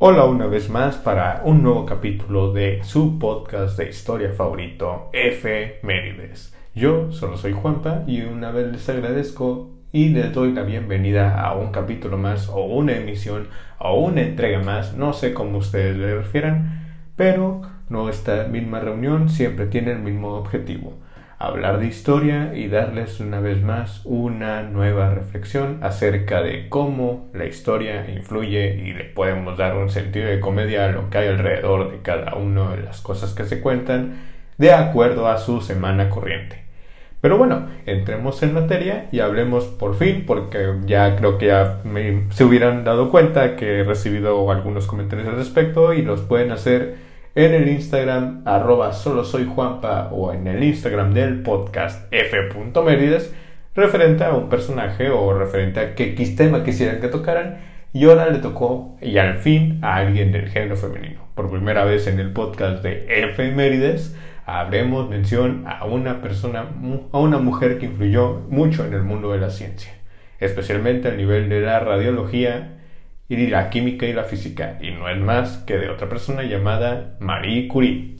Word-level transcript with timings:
Hola 0.00 0.26
una 0.26 0.46
vez 0.46 0.70
más 0.70 0.94
para 0.94 1.42
un 1.44 1.64
nuevo 1.64 1.84
capítulo 1.84 2.52
de 2.52 2.84
su 2.84 3.18
podcast 3.18 3.76
de 3.76 3.88
historia 3.88 4.32
favorito, 4.32 5.10
F. 5.12 5.80
Mérides. 5.82 6.54
Yo 6.72 7.10
solo 7.10 7.36
soy 7.36 7.52
Juanpa 7.52 8.04
y 8.06 8.20
una 8.20 8.52
vez 8.52 8.70
les 8.70 8.88
agradezco 8.88 9.72
y 9.90 10.10
les 10.10 10.32
doy 10.32 10.52
la 10.52 10.62
bienvenida 10.62 11.40
a 11.42 11.56
un 11.56 11.72
capítulo 11.72 12.16
más 12.16 12.48
o 12.48 12.60
una 12.60 12.92
emisión 12.92 13.48
o 13.80 13.98
una 13.98 14.20
entrega 14.20 14.60
más, 14.60 14.94
no 14.94 15.12
sé 15.12 15.34
cómo 15.34 15.58
ustedes 15.58 15.96
le 15.96 16.14
refieran, 16.14 17.02
pero 17.16 17.62
nuestra 17.88 18.44
misma 18.44 18.78
reunión 18.78 19.28
siempre 19.28 19.66
tiene 19.66 19.90
el 19.90 19.98
mismo 19.98 20.28
objetivo 20.36 20.92
hablar 21.38 21.78
de 21.78 21.86
historia 21.86 22.52
y 22.54 22.66
darles 22.66 23.20
una 23.20 23.38
vez 23.38 23.62
más 23.62 24.00
una 24.04 24.62
nueva 24.62 25.14
reflexión 25.14 25.78
acerca 25.82 26.42
de 26.42 26.68
cómo 26.68 27.28
la 27.32 27.46
historia 27.46 28.10
influye 28.10 28.74
y 28.74 28.92
le 28.92 29.04
podemos 29.04 29.56
dar 29.56 29.76
un 29.76 29.88
sentido 29.88 30.26
de 30.26 30.40
comedia 30.40 30.86
a 30.86 30.92
lo 30.92 31.10
que 31.10 31.18
hay 31.18 31.28
alrededor 31.28 31.92
de 31.92 32.02
cada 32.02 32.34
una 32.34 32.70
de 32.74 32.82
las 32.82 33.00
cosas 33.00 33.34
que 33.34 33.44
se 33.44 33.60
cuentan 33.60 34.16
de 34.58 34.72
acuerdo 34.72 35.28
a 35.28 35.38
su 35.38 35.60
semana 35.60 36.10
corriente. 36.10 36.68
Pero 37.20 37.36
bueno, 37.36 37.66
entremos 37.86 38.42
en 38.42 38.54
materia 38.54 39.08
y 39.10 39.20
hablemos 39.20 39.64
por 39.64 39.96
fin, 39.96 40.24
porque 40.26 40.74
ya 40.86 41.16
creo 41.16 41.36
que 41.36 41.46
ya 41.46 41.80
se 42.30 42.44
hubieran 42.44 42.84
dado 42.84 43.10
cuenta 43.10 43.56
que 43.56 43.80
he 43.80 43.84
recibido 43.84 44.50
algunos 44.50 44.86
comentarios 44.86 45.28
al 45.28 45.36
respecto 45.36 45.92
y 45.94 46.02
los 46.02 46.20
pueden 46.20 46.52
hacer 46.52 47.07
en 47.44 47.54
el 47.54 47.68
Instagram 47.68 48.42
arroba 48.46 48.92
solo 48.92 49.22
soy 49.22 49.46
Juanpa 49.46 50.08
o 50.10 50.32
en 50.32 50.48
el 50.48 50.60
Instagram 50.60 51.14
del 51.14 51.42
podcast 51.42 52.12
f.merides 52.12 53.32
referente 53.76 54.24
a 54.24 54.32
un 54.32 54.48
personaje 54.48 55.08
o 55.08 55.32
referente 55.38 55.78
a 55.78 55.94
qué 55.94 56.14
X 56.14 56.34
tema 56.34 56.64
quisieran 56.64 57.00
que 57.00 57.06
tocaran 57.06 57.58
y 57.92 58.06
ahora 58.06 58.28
le 58.28 58.40
tocó 58.40 58.96
y 59.00 59.18
al 59.18 59.36
fin 59.36 59.78
a 59.82 59.94
alguien 59.94 60.32
del 60.32 60.48
género 60.48 60.74
femenino. 60.74 61.28
Por 61.36 61.48
primera 61.48 61.84
vez 61.84 62.08
en 62.08 62.18
el 62.18 62.32
podcast 62.32 62.82
de 62.82 63.06
Efemérides 63.08 64.16
haremos 64.44 65.08
mención 65.08 65.62
a 65.68 65.84
una 65.84 66.20
persona, 66.20 66.66
a 67.12 67.18
una 67.20 67.38
mujer 67.38 67.78
que 67.78 67.86
influyó 67.86 68.40
mucho 68.48 68.84
en 68.84 68.94
el 68.94 69.04
mundo 69.04 69.30
de 69.30 69.38
la 69.38 69.50
ciencia, 69.50 69.92
especialmente 70.40 71.06
a 71.06 71.12
nivel 71.12 71.48
de 71.48 71.60
la 71.60 71.78
radiología 71.78 72.78
y 73.28 73.46
la 73.48 73.68
química 73.68 74.06
y 74.06 74.12
la 74.12 74.24
física, 74.24 74.78
y 74.80 74.90
no 74.90 75.08
es 75.08 75.18
más 75.18 75.58
que 75.58 75.76
de 75.76 75.90
otra 75.90 76.08
persona 76.08 76.44
llamada 76.44 77.16
Marie 77.20 77.68
Curie. 77.68 78.16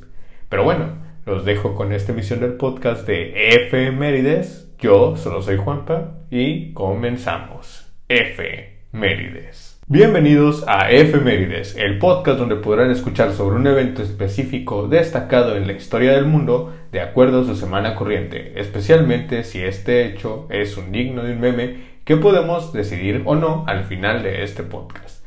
Pero 0.48 0.64
bueno, 0.64 0.98
los 1.24 1.44
dejo 1.44 1.74
con 1.74 1.92
esta 1.92 2.12
emisión 2.12 2.40
del 2.40 2.54
podcast 2.54 3.06
de 3.06 3.54
Efemérides. 3.54 4.74
Yo 4.78 5.16
solo 5.16 5.40
soy 5.40 5.56
Juanpa 5.56 6.18
y 6.30 6.72
comenzamos. 6.74 7.90
Efemérides. 8.08 9.80
Bienvenidos 9.86 10.64
a 10.68 10.90
Efemérides, 10.90 11.74
el 11.76 11.98
podcast 11.98 12.38
donde 12.38 12.56
podrán 12.56 12.90
escuchar 12.90 13.32
sobre 13.32 13.56
un 13.56 13.66
evento 13.66 14.02
específico 14.02 14.86
destacado 14.86 15.56
en 15.56 15.66
la 15.66 15.72
historia 15.72 16.12
del 16.12 16.26
mundo 16.26 16.74
de 16.92 17.00
acuerdo 17.00 17.40
a 17.40 17.44
su 17.44 17.56
semana 17.56 17.94
corriente, 17.94 18.52
especialmente 18.60 19.44
si 19.44 19.62
este 19.62 20.04
hecho 20.04 20.46
es 20.50 20.76
un 20.76 20.92
digno 20.92 21.22
de 21.22 21.32
un 21.32 21.40
meme 21.40 21.87
¿Qué 22.08 22.16
podemos 22.16 22.72
decidir 22.72 23.20
o 23.26 23.34
no 23.34 23.64
al 23.66 23.84
final 23.84 24.22
de 24.22 24.42
este 24.42 24.62
podcast. 24.62 25.22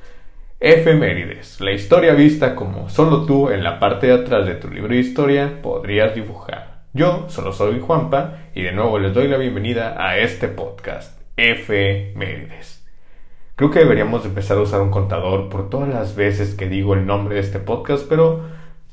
Efemérides, 0.60 1.62
la 1.62 1.74
historia 1.74 2.16
vista 2.16 2.56
como 2.56 2.90
solo 2.90 3.28
tú 3.28 3.52
en 3.52 3.64
la 3.64 3.78
parte 3.78 4.08
de 4.08 4.14
atrás 4.14 4.48
de 4.48 4.56
tu 4.56 4.68
libro 4.68 4.92
de 4.92 5.00
historia 5.00 5.62
podrías 5.62 6.16
dibujar. 6.16 6.86
Yo 6.92 7.30
solo 7.30 7.54
soy 7.54 7.80
Juanpa 7.80 8.40
y 8.56 8.64
de 8.64 8.72
nuevo 8.72 8.98
les 8.98 9.14
doy 9.14 9.28
la 9.28 9.38
bienvenida 9.38 9.96
a 10.04 10.18
este 10.18 10.48
podcast, 10.48 11.22
Efemérides. 11.38 12.84
Creo 13.56 13.70
que 13.70 13.78
deberíamos 13.78 14.26
empezar 14.26 14.58
a 14.58 14.62
usar 14.62 14.82
un 14.82 14.90
contador 14.90 15.50
por 15.50 15.70
todas 15.70 15.90
las 15.90 16.16
veces 16.16 16.56
que 16.56 16.68
digo 16.68 16.96
el 16.96 17.06
nombre 17.06 17.36
de 17.36 17.42
este 17.42 17.60
podcast, 17.60 18.10
pero 18.10 18.42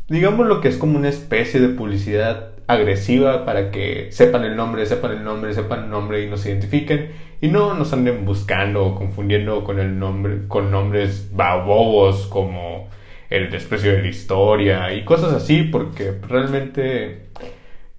digamos 0.09 0.47
lo 0.47 0.61
que 0.61 0.69
es 0.69 0.77
como 0.77 0.99
una 0.99 1.09
especie 1.09 1.59
de 1.59 1.71
publicidad 1.71 2.51
agresiva 2.67 3.47
para 3.47 3.71
que 3.71 4.13
sepan 4.13 4.45
el 4.45 4.55
nombre, 4.55 4.85
sepan 4.85 5.13
el 5.13 5.25
nombre, 5.25 5.55
sepan 5.55 5.85
el 5.85 5.91
nombre 5.91 6.23
y 6.23 6.29
nos 6.29 6.45
identifiquen 6.45 7.13
y 7.41 7.49
no 7.49 7.75
nos 7.75 7.93
anden 7.93 8.25
buscando 8.25 8.85
o 8.85 8.95
confundiendo 8.95 9.65
con 9.65 9.79
el 9.79 9.99
nombre 9.99 10.49
con 10.49 10.71
nombres 10.71 11.31
babobos 11.33 12.27
como 12.27 12.89
el 13.31 13.51
desprecio 13.51 13.93
de 13.93 14.03
la 14.03 14.09
historia 14.09 14.93
y 14.93 15.05
cosas 15.05 15.33
así 15.33 15.63
porque 15.65 16.15
realmente 16.29 17.29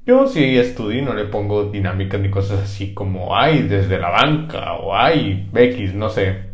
yo 0.06 0.28
si 0.28 0.58
estudio 0.58 1.04
no 1.04 1.14
le 1.14 1.26
pongo 1.26 1.66
dinámicas 1.66 2.20
ni 2.20 2.30
cosas 2.30 2.62
así 2.62 2.94
como 2.94 3.36
hay 3.36 3.64
desde 3.64 4.00
la 4.00 4.10
banca 4.10 4.74
o 4.74 4.96
hay 4.96 5.48
X, 5.54 5.94
no 5.94 6.10
sé, 6.10 6.50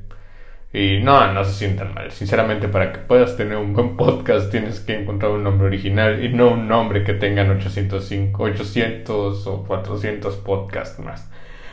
y 0.73 0.99
no, 0.99 1.31
no 1.31 1.45
se 1.45 1.53
sientan 1.53 1.93
mal. 1.93 2.11
Sinceramente, 2.11 2.67
para 2.67 2.91
que 2.91 2.99
puedas 2.99 3.37
tener 3.37 3.57
un 3.57 3.71
buen 3.71 3.95
podcast 3.95 4.51
tienes 4.51 4.81
que 4.81 4.99
encontrar 4.99 5.31
un 5.31 5.43
nombre 5.43 5.67
original 5.67 6.21
y 6.21 6.27
no 6.29 6.49
un 6.49 6.67
nombre 6.67 7.05
que 7.05 7.13
tengan 7.13 7.49
805, 7.49 8.43
800 8.43 9.47
o 9.47 9.63
400 9.63 10.35
podcasts 10.35 10.99
más. 10.99 11.31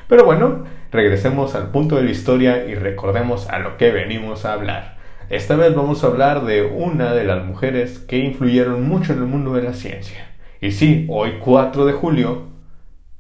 Pero 0.09 0.25
bueno, 0.25 0.65
regresemos 0.91 1.55
al 1.55 1.71
punto 1.71 1.97
de 1.97 2.03
la 2.03 2.11
historia 2.11 2.67
y 2.67 2.75
recordemos 2.75 3.49
a 3.49 3.59
lo 3.59 3.77
que 3.77 3.91
venimos 3.91 4.45
a 4.45 4.53
hablar. 4.53 4.99
Esta 5.31 5.57
vez 5.57 5.75
vamos 5.75 6.05
a 6.05 6.09
hablar 6.09 6.45
de 6.45 6.63
una 6.63 7.15
de 7.15 7.25
las 7.25 7.45
mujeres 7.45 7.99
que 7.99 8.19
influyeron 8.19 8.87
mucho 8.87 9.15
en 9.15 9.21
el 9.21 9.25
mundo 9.25 9.55
de 9.55 9.62
la 9.62 9.73
ciencia. 9.73 10.29
Y 10.61 10.73
sí, 10.73 11.07
hoy 11.09 11.39
4 11.41 11.87
de 11.87 11.93
julio, 11.93 12.49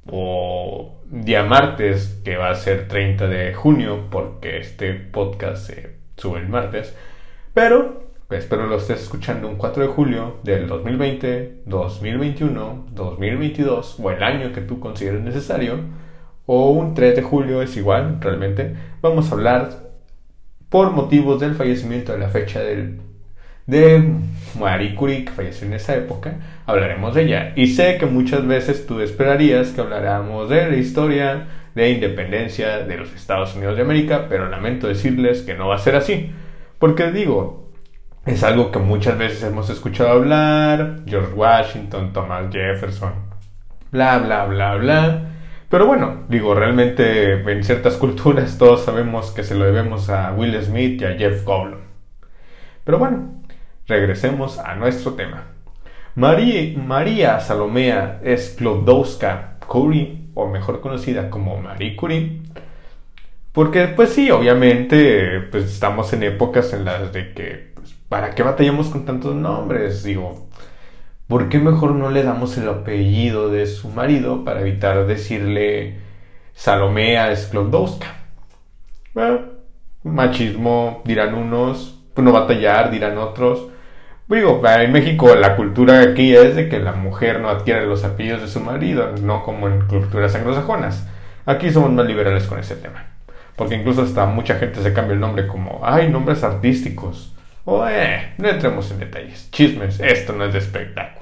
o 0.06 1.00
día 1.10 1.44
martes, 1.44 2.20
que 2.24 2.36
va 2.36 2.50
a 2.50 2.54
ser 2.54 2.86
30 2.88 3.28
de 3.28 3.54
junio, 3.54 4.08
porque 4.10 4.58
este 4.58 4.92
podcast 4.92 5.66
se 5.66 5.96
sube 6.16 6.40
el 6.40 6.48
martes. 6.48 6.94
Pero 7.54 8.10
espero 8.30 8.66
lo 8.66 8.76
estés 8.76 9.02
escuchando 9.02 9.48
un 9.48 9.56
4 9.56 9.82
de 9.82 9.88
julio 9.88 10.36
del 10.42 10.66
2020, 10.66 11.62
2021, 11.66 12.86
2022 12.92 14.00
o 14.00 14.10
el 14.10 14.22
año 14.22 14.52
que 14.52 14.60
tú 14.60 14.80
consideres 14.80 15.22
necesario. 15.22 15.80
O 16.46 16.70
un 16.70 16.94
3 16.94 17.16
de 17.16 17.22
julio 17.22 17.62
es 17.62 17.76
igual, 17.76 18.18
realmente. 18.20 18.74
Vamos 19.00 19.30
a 19.30 19.34
hablar 19.34 19.70
por 20.68 20.92
motivos 20.92 21.40
del 21.40 21.54
fallecimiento 21.54 22.12
de 22.12 22.18
la 22.18 22.28
fecha 22.28 22.60
del 22.60 23.00
de 23.66 24.12
Marie 24.58 24.94
Curie, 24.94 25.24
que 25.24 25.32
falleció 25.32 25.66
en 25.66 25.74
esa 25.74 25.94
época, 25.94 26.34
hablaremos 26.66 27.14
de 27.14 27.22
ella. 27.22 27.52
Y 27.56 27.68
sé 27.68 27.96
que 27.98 28.06
muchas 28.06 28.46
veces 28.46 28.86
tú 28.86 29.00
esperarías 29.00 29.70
que 29.70 29.80
habláramos 29.80 30.48
de 30.50 30.68
la 30.68 30.76
historia 30.76 31.46
de 31.74 31.90
independencia 31.90 32.78
de 32.80 32.96
los 32.96 33.14
Estados 33.14 33.54
Unidos 33.54 33.76
de 33.76 33.82
América, 33.82 34.26
pero 34.28 34.48
lamento 34.48 34.88
decirles 34.88 35.42
que 35.42 35.54
no 35.54 35.68
va 35.68 35.76
a 35.76 35.78
ser 35.78 35.96
así. 35.96 36.32
Porque 36.78 37.10
digo, 37.12 37.70
es 38.26 38.42
algo 38.42 38.70
que 38.70 38.78
muchas 38.78 39.16
veces 39.16 39.42
hemos 39.44 39.70
escuchado 39.70 40.10
hablar, 40.10 41.00
George 41.06 41.32
Washington, 41.32 42.12
Thomas 42.12 42.52
Jefferson, 42.52 43.12
bla, 43.90 44.18
bla, 44.18 44.44
bla, 44.46 44.74
bla. 44.76 45.28
Pero 45.72 45.86
bueno, 45.86 46.24
digo, 46.28 46.54
realmente 46.54 47.32
en 47.50 47.64
ciertas 47.64 47.96
culturas 47.96 48.58
todos 48.58 48.84
sabemos 48.84 49.30
que 49.30 49.42
se 49.42 49.54
lo 49.54 49.64
debemos 49.64 50.10
a 50.10 50.30
Will 50.34 50.62
Smith 50.62 51.00
y 51.00 51.06
a 51.06 51.16
Jeff 51.16 51.44
Goldblum. 51.46 51.80
Pero 52.84 52.98
bueno, 52.98 53.40
regresemos 53.86 54.58
a 54.58 54.74
nuestro 54.74 55.14
tema. 55.14 55.44
María, 56.14 57.40
Salomea 57.40 58.20
Sklodowska 58.36 59.56
Curie, 59.66 60.26
o 60.34 60.46
mejor 60.46 60.82
conocida 60.82 61.30
como 61.30 61.56
Marie 61.56 61.96
Curie, 61.96 62.42
porque 63.52 63.86
pues 63.88 64.10
sí, 64.10 64.30
obviamente 64.30 65.40
pues 65.50 65.64
estamos 65.64 66.12
en 66.12 66.24
épocas 66.24 66.74
en 66.74 66.84
las 66.84 67.14
de 67.14 67.32
que, 67.32 67.72
pues, 67.74 67.94
¿para 68.10 68.34
qué 68.34 68.42
batallamos 68.42 68.90
con 68.90 69.06
tantos 69.06 69.34
nombres? 69.34 70.02
Digo, 70.04 70.50
¿por 71.32 71.48
qué 71.48 71.58
mejor 71.58 71.92
no 71.92 72.10
le 72.10 72.24
damos 72.24 72.58
el 72.58 72.68
apellido 72.68 73.48
de 73.48 73.64
su 73.64 73.88
marido 73.88 74.44
para 74.44 74.60
evitar 74.60 75.06
decirle 75.06 75.96
Salomea 76.52 77.34
Sklodowska? 77.34 78.06
Bueno, 79.14 79.40
machismo, 80.02 81.00
dirán 81.06 81.32
unos, 81.32 81.98
pues, 82.12 82.22
no 82.22 82.32
batallar, 82.32 82.90
dirán 82.90 83.16
otros. 83.16 83.68
Digo, 84.28 84.60
en 84.62 84.92
México 84.92 85.34
la 85.34 85.56
cultura 85.56 86.02
aquí 86.02 86.36
es 86.36 86.54
de 86.54 86.68
que 86.68 86.78
la 86.80 86.92
mujer 86.92 87.40
no 87.40 87.48
adquiere 87.48 87.86
los 87.86 88.04
apellidos 88.04 88.42
de 88.42 88.48
su 88.48 88.60
marido, 88.60 89.12
no 89.22 89.42
como 89.42 89.68
en 89.68 89.86
culturas 89.86 90.34
anglosajonas. 90.34 91.08
Aquí 91.46 91.70
somos 91.70 91.92
más 91.92 92.04
liberales 92.04 92.44
con 92.44 92.58
ese 92.58 92.76
tema. 92.76 93.06
Porque 93.56 93.76
incluso 93.76 94.02
hasta 94.02 94.26
mucha 94.26 94.56
gente 94.56 94.82
se 94.82 94.92
cambia 94.92 95.14
el 95.14 95.20
nombre 95.20 95.46
como, 95.46 95.80
ay, 95.82 96.10
nombres 96.10 96.44
artísticos. 96.44 97.34
O, 97.64 97.88
eh, 97.88 98.34
no 98.36 98.50
entremos 98.50 98.90
en 98.90 98.98
detalles. 98.98 99.50
Chismes, 99.50 99.98
esto 99.98 100.34
no 100.34 100.44
es 100.44 100.52
de 100.52 100.58
espectáculos. 100.58 101.21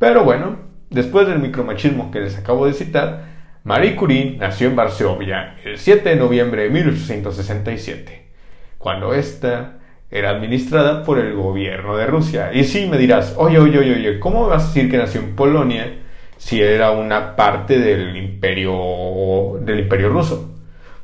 Pero 0.00 0.24
bueno, 0.24 0.56
después 0.88 1.28
del 1.28 1.40
micromachismo 1.40 2.10
que 2.10 2.20
les 2.20 2.38
acabo 2.38 2.64
de 2.64 2.72
citar, 2.72 3.24
Marie 3.64 3.96
Curie 3.96 4.38
nació 4.38 4.68
en 4.68 4.74
Varsovia 4.74 5.56
el 5.62 5.76
7 5.76 6.08
de 6.08 6.16
noviembre 6.16 6.62
de 6.62 6.70
1867, 6.70 8.30
cuando 8.78 9.12
esta 9.12 9.76
era 10.10 10.30
administrada 10.30 11.04
por 11.04 11.18
el 11.18 11.34
gobierno 11.34 11.98
de 11.98 12.06
Rusia. 12.06 12.50
Y 12.54 12.64
sí, 12.64 12.88
me 12.90 12.96
dirás, 12.96 13.34
oye, 13.36 13.58
oye, 13.58 13.78
oye, 13.78 13.94
oye, 13.94 14.18
¿cómo 14.18 14.46
vas 14.46 14.64
a 14.64 14.66
decir 14.68 14.90
que 14.90 14.96
nació 14.96 15.20
en 15.20 15.36
Polonia 15.36 15.98
si 16.38 16.62
era 16.62 16.92
una 16.92 17.36
parte 17.36 17.78
del 17.78 18.16
imperio, 18.16 19.58
del 19.60 19.80
imperio 19.80 20.08
ruso? 20.08 20.54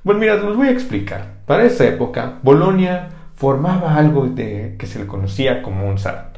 Pues 0.03 0.17
mira, 0.17 0.37
los 0.37 0.57
voy 0.57 0.69
a 0.69 0.73
explicar. 0.73 1.35
Para 1.45 1.65
esa 1.65 1.87
época, 1.87 2.39
Polonia 2.43 3.11
formaba 3.35 3.95
algo 3.95 4.27
de, 4.27 4.77
que 4.79 4.87
se 4.87 4.99
le 4.99 5.07
conocía 5.07 5.61
como 5.61 5.87
un 5.87 5.99
zarato, 5.99 6.36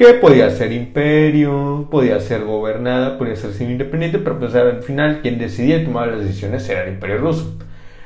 que 0.00 0.14
podía 0.14 0.48
ser 0.48 0.72
imperio, 0.72 1.86
podía 1.90 2.18
ser 2.20 2.44
gobernada, 2.44 3.18
podía 3.18 3.36
ser 3.36 3.50
independiente, 3.60 4.18
pero 4.18 4.38
pues 4.38 4.54
al 4.54 4.82
final 4.82 5.20
quien 5.20 5.38
decidía 5.38 5.76
y 5.76 5.84
tomaba 5.84 6.06
las 6.06 6.20
decisiones 6.20 6.66
era 6.70 6.84
el 6.84 6.94
imperio 6.94 7.18
ruso. 7.18 7.58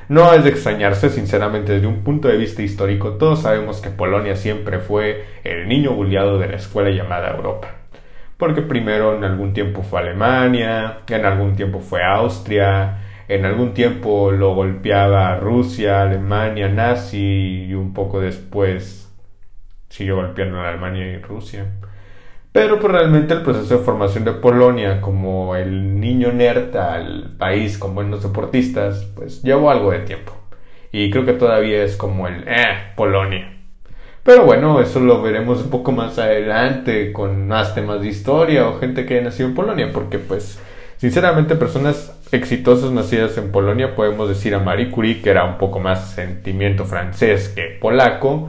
No 0.09 0.33
es 0.33 0.43
de 0.43 0.49
extrañarse, 0.49 1.09
sinceramente, 1.09 1.71
desde 1.71 1.87
un 1.87 2.03
punto 2.03 2.27
de 2.27 2.35
vista 2.35 2.61
histórico, 2.61 3.13
todos 3.13 3.43
sabemos 3.43 3.79
que 3.79 3.91
Polonia 3.91 4.35
siempre 4.35 4.79
fue 4.79 5.23
el 5.45 5.69
niño 5.69 5.93
bulliado 5.93 6.37
de 6.37 6.49
la 6.49 6.57
escuela 6.57 6.89
llamada 6.89 7.33
Europa. 7.33 7.69
Porque 8.35 8.61
primero 8.61 9.15
en 9.15 9.23
algún 9.23 9.53
tiempo 9.53 9.81
fue 9.81 10.01
Alemania, 10.01 10.97
en 11.07 11.25
algún 11.25 11.55
tiempo 11.55 11.79
fue 11.79 12.03
Austria, 12.03 12.97
en 13.29 13.45
algún 13.45 13.73
tiempo 13.73 14.31
lo 14.31 14.53
golpeaba 14.53 15.37
Rusia, 15.37 16.01
Alemania, 16.01 16.67
nazi 16.67 17.67
y 17.69 17.73
un 17.73 17.93
poco 17.93 18.19
después 18.19 19.09
siguió 19.87 20.17
golpeando 20.17 20.59
a 20.59 20.67
Alemania 20.67 21.07
y 21.07 21.19
Rusia. 21.19 21.67
Pero 22.55 22.79
pues 22.79 22.93
realmente 22.93 23.33
el 23.33 23.41
proceso 23.41 23.79
de 23.79 23.83
formación 23.83 24.23
de 24.23 24.31
Polonia 24.31 25.01
como 25.01 25.57
el 25.57 25.99
niño 25.99 26.31
nerd 26.31 26.73
al 26.77 27.35
país 27.37 27.77
con 27.77 27.93
buenos 27.93 28.23
deportistas, 28.23 29.05
pues 29.13 29.41
llevó 29.43 29.69
algo 29.69 29.91
de 29.91 29.99
tiempo. 29.99 30.31
Y 30.89 31.11
creo 31.11 31.25
que 31.25 31.33
todavía 31.33 31.83
es 31.83 31.97
como 31.97 32.29
el, 32.29 32.45
eh, 32.47 32.93
Polonia. 32.95 33.53
Pero 34.23 34.45
bueno, 34.45 34.79
eso 34.79 35.01
lo 35.01 35.21
veremos 35.21 35.63
un 35.63 35.69
poco 35.69 35.91
más 35.91 36.17
adelante 36.17 37.11
con 37.11 37.45
más 37.45 37.75
temas 37.75 37.99
de 37.99 38.07
historia 38.07 38.69
o 38.69 38.79
gente 38.79 39.05
que 39.05 39.15
haya 39.15 39.25
nacido 39.25 39.49
en 39.49 39.55
Polonia, 39.55 39.91
porque 39.91 40.17
pues 40.17 40.57
sinceramente 40.95 41.55
personas 41.55 42.17
exitosas 42.31 42.89
nacidas 42.91 43.37
en 43.37 43.51
Polonia 43.51 43.97
podemos 43.97 44.29
decir 44.29 44.55
a 44.55 44.59
Marie 44.59 44.91
Curie 44.91 45.21
que 45.21 45.29
era 45.29 45.43
un 45.43 45.57
poco 45.57 45.81
más 45.81 46.11
sentimiento 46.11 46.85
francés 46.85 47.49
que 47.49 47.77
polaco, 47.81 48.47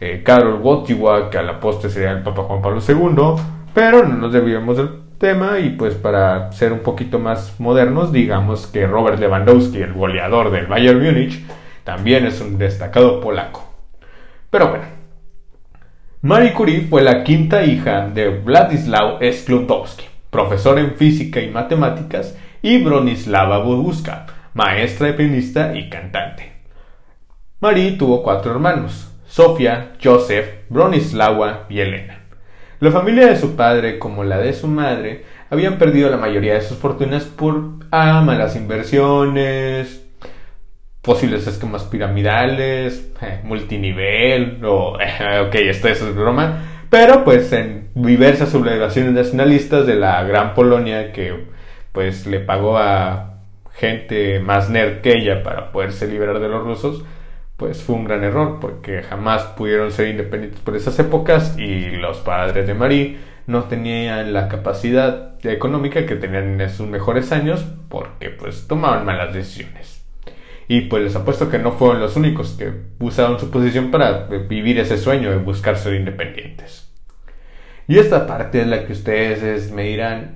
eh, 0.00 0.22
Karol 0.24 0.60
Wojtyła, 0.60 1.30
que 1.30 1.38
a 1.38 1.42
la 1.42 1.60
postre 1.60 1.90
sería 1.90 2.12
el 2.12 2.22
Papa 2.22 2.42
Juan 2.42 2.62
Pablo 2.62 2.80
II, 2.86 3.42
pero 3.74 4.06
no 4.06 4.16
nos 4.16 4.32
debíamos 4.32 4.76
del 4.76 4.90
tema 5.18 5.58
y 5.58 5.70
pues 5.70 5.94
para 5.94 6.52
ser 6.52 6.72
un 6.72 6.80
poquito 6.80 7.18
más 7.18 7.58
modernos, 7.58 8.12
digamos 8.12 8.66
que 8.66 8.86
Robert 8.86 9.18
Lewandowski, 9.18 9.78
el 9.78 9.94
goleador 9.94 10.50
del 10.50 10.66
Bayern 10.66 11.02
Múnich, 11.02 11.44
también 11.84 12.26
es 12.26 12.40
un 12.40 12.58
destacado 12.58 13.20
polaco. 13.20 13.64
Pero 14.50 14.68
bueno, 14.68 14.84
Marie 16.22 16.52
Curie 16.52 16.80
fue 16.82 17.02
la 17.02 17.22
quinta 17.22 17.64
hija 17.64 18.08
de 18.08 18.40
Władysław 18.40 19.20
Sklodowski, 19.32 20.06
profesor 20.30 20.78
en 20.78 20.96
física 20.96 21.40
y 21.40 21.50
matemáticas, 21.50 22.36
y 22.62 22.82
Bronislava 22.82 23.58
Boguska, 23.58 24.26
maestra 24.54 25.08
de 25.08 25.12
pianista 25.12 25.76
y 25.76 25.88
cantante. 25.88 26.52
Marie 27.60 27.92
tuvo 27.92 28.22
cuatro 28.22 28.50
hermanos, 28.50 29.15
Sofía, 29.36 29.92
Joseph, 30.02 30.46
Bronislawa 30.70 31.66
y 31.68 31.80
Elena. 31.80 32.20
La 32.80 32.90
familia 32.90 33.26
de 33.26 33.36
su 33.36 33.54
padre, 33.54 33.98
como 33.98 34.24
la 34.24 34.38
de 34.38 34.54
su 34.54 34.66
madre, 34.66 35.26
habían 35.50 35.76
perdido 35.76 36.08
la 36.08 36.16
mayoría 36.16 36.54
de 36.54 36.62
sus 36.62 36.78
fortunas 36.78 37.24
por 37.24 37.72
ah, 37.90 38.22
malas 38.24 38.56
inversiones, 38.56 40.02
posibles 41.02 41.46
esquemas 41.46 41.84
piramidales, 41.84 43.12
eh, 43.20 43.40
multinivel, 43.44 44.64
o, 44.64 44.94
ok, 45.46 45.54
esto 45.54 45.88
es 45.88 46.14
broma, 46.16 46.86
pero 46.88 47.22
pues 47.22 47.52
en 47.52 47.90
diversas 47.94 48.48
sublevaciones 48.48 49.12
nacionalistas 49.12 49.86
de 49.86 49.96
la 49.96 50.22
Gran 50.22 50.54
Polonia 50.54 51.12
que 51.12 51.44
pues 51.92 52.26
le 52.26 52.40
pagó 52.40 52.78
a 52.78 53.34
gente 53.74 54.40
más 54.40 54.70
nerd 54.70 55.02
que 55.02 55.10
ella 55.10 55.42
para 55.42 55.72
poderse 55.72 56.06
liberar 56.06 56.40
de 56.40 56.48
los 56.48 56.64
rusos, 56.64 57.04
pues 57.56 57.82
fue 57.82 57.96
un 57.96 58.04
gran 58.04 58.22
error 58.22 58.58
porque 58.60 59.02
jamás 59.02 59.42
pudieron 59.42 59.90
ser 59.90 60.08
independientes 60.08 60.60
por 60.60 60.76
esas 60.76 60.98
épocas 60.98 61.56
y 61.58 61.90
los 61.90 62.18
padres 62.18 62.66
de 62.66 62.74
Marie 62.74 63.18
no 63.46 63.64
tenían 63.64 64.32
la 64.32 64.48
capacidad 64.48 65.34
económica 65.44 66.04
que 66.04 66.16
tenían 66.16 66.60
en 66.60 66.70
sus 66.70 66.86
mejores 66.86 67.32
años 67.32 67.64
porque 67.88 68.30
pues 68.30 68.66
tomaban 68.66 69.06
malas 69.06 69.32
decisiones. 69.32 70.04
Y 70.68 70.82
pues 70.82 71.04
les 71.04 71.14
apuesto 71.14 71.48
que 71.48 71.60
no 71.60 71.72
fueron 71.72 72.00
los 72.00 72.16
únicos 72.16 72.56
que 72.58 72.72
usaron 72.98 73.38
su 73.38 73.50
posición 73.50 73.90
para 73.92 74.26
vivir 74.26 74.78
ese 74.80 74.98
sueño 74.98 75.30
de 75.30 75.36
buscar 75.36 75.76
ser 75.76 75.94
independientes. 75.94 76.92
Y 77.86 77.98
esta 77.98 78.26
parte 78.26 78.62
es 78.62 78.66
la 78.66 78.84
que 78.84 78.92
ustedes 78.92 79.70
me 79.70 79.84
dirán, 79.84 80.35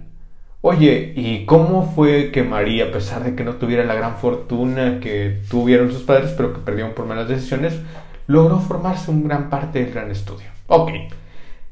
Oye, 0.62 1.14
¿y 1.16 1.46
cómo 1.46 1.90
fue 1.94 2.30
que 2.32 2.42
María, 2.42 2.86
a 2.86 2.92
pesar 2.92 3.24
de 3.24 3.34
que 3.34 3.44
no 3.44 3.54
tuviera 3.54 3.84
la 3.84 3.94
gran 3.94 4.16
fortuna 4.16 5.00
que 5.00 5.40
tuvieron 5.48 5.90
sus 5.90 6.02
padres, 6.02 6.34
pero 6.36 6.52
que 6.52 6.60
perdieron 6.60 6.92
por 6.92 7.06
malas 7.06 7.28
decisiones, 7.28 7.80
logró 8.26 8.58
formarse 8.58 9.10
un 9.10 9.26
gran 9.26 9.48
parte 9.48 9.82
del 9.82 9.92
gran 9.92 10.10
estudio? 10.10 10.48
Ok, 10.66 10.90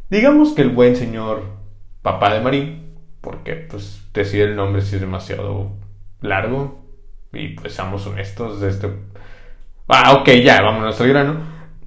digamos 0.09 0.55
que 0.55 0.63
el 0.63 0.71
buen 0.71 0.97
señor 0.97 1.43
papá 2.01 2.33
de 2.33 2.41
María, 2.41 2.79
porque 3.21 3.57
pues 3.57 4.05
decir 4.15 4.41
el 4.41 4.57
nombre 4.57 4.81
si 4.81 4.95
es 4.95 5.03
demasiado 5.03 5.73
largo, 6.23 6.83
y 7.35 7.49
pues 7.49 7.75
seamos 7.75 8.07
honestos, 8.07 8.59
de 8.63 8.71
este... 8.71 8.89
Ah, 9.87 10.15
ok, 10.15 10.31
ya, 10.43 10.63
vámonos 10.63 10.99
al 10.99 11.09
grano. 11.09 11.37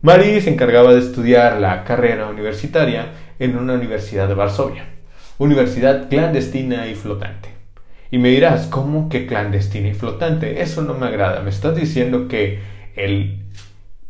Marie 0.03 0.39
se 0.39 0.53
encargaba 0.53 0.93
de 0.93 0.99
estudiar 0.99 1.59
la 1.59 1.83
carrera 1.83 2.27
universitaria 2.27 3.13
en 3.39 3.57
una 3.57 3.73
universidad 3.73 4.27
de 4.27 4.35
Varsovia 4.35 5.00
universidad 5.41 6.07
clandestina 6.07 6.87
y 6.87 6.93
flotante. 6.93 7.49
Y 8.11 8.19
me 8.19 8.29
dirás, 8.29 8.67
¿cómo 8.67 9.09
que 9.09 9.25
clandestina 9.25 9.87
y 9.87 9.93
flotante? 9.95 10.61
Eso 10.61 10.83
no 10.83 10.93
me 10.93 11.07
agrada. 11.07 11.41
Me 11.41 11.49
estás 11.49 11.75
diciendo 11.75 12.27
que 12.27 12.59
el, 12.95 13.39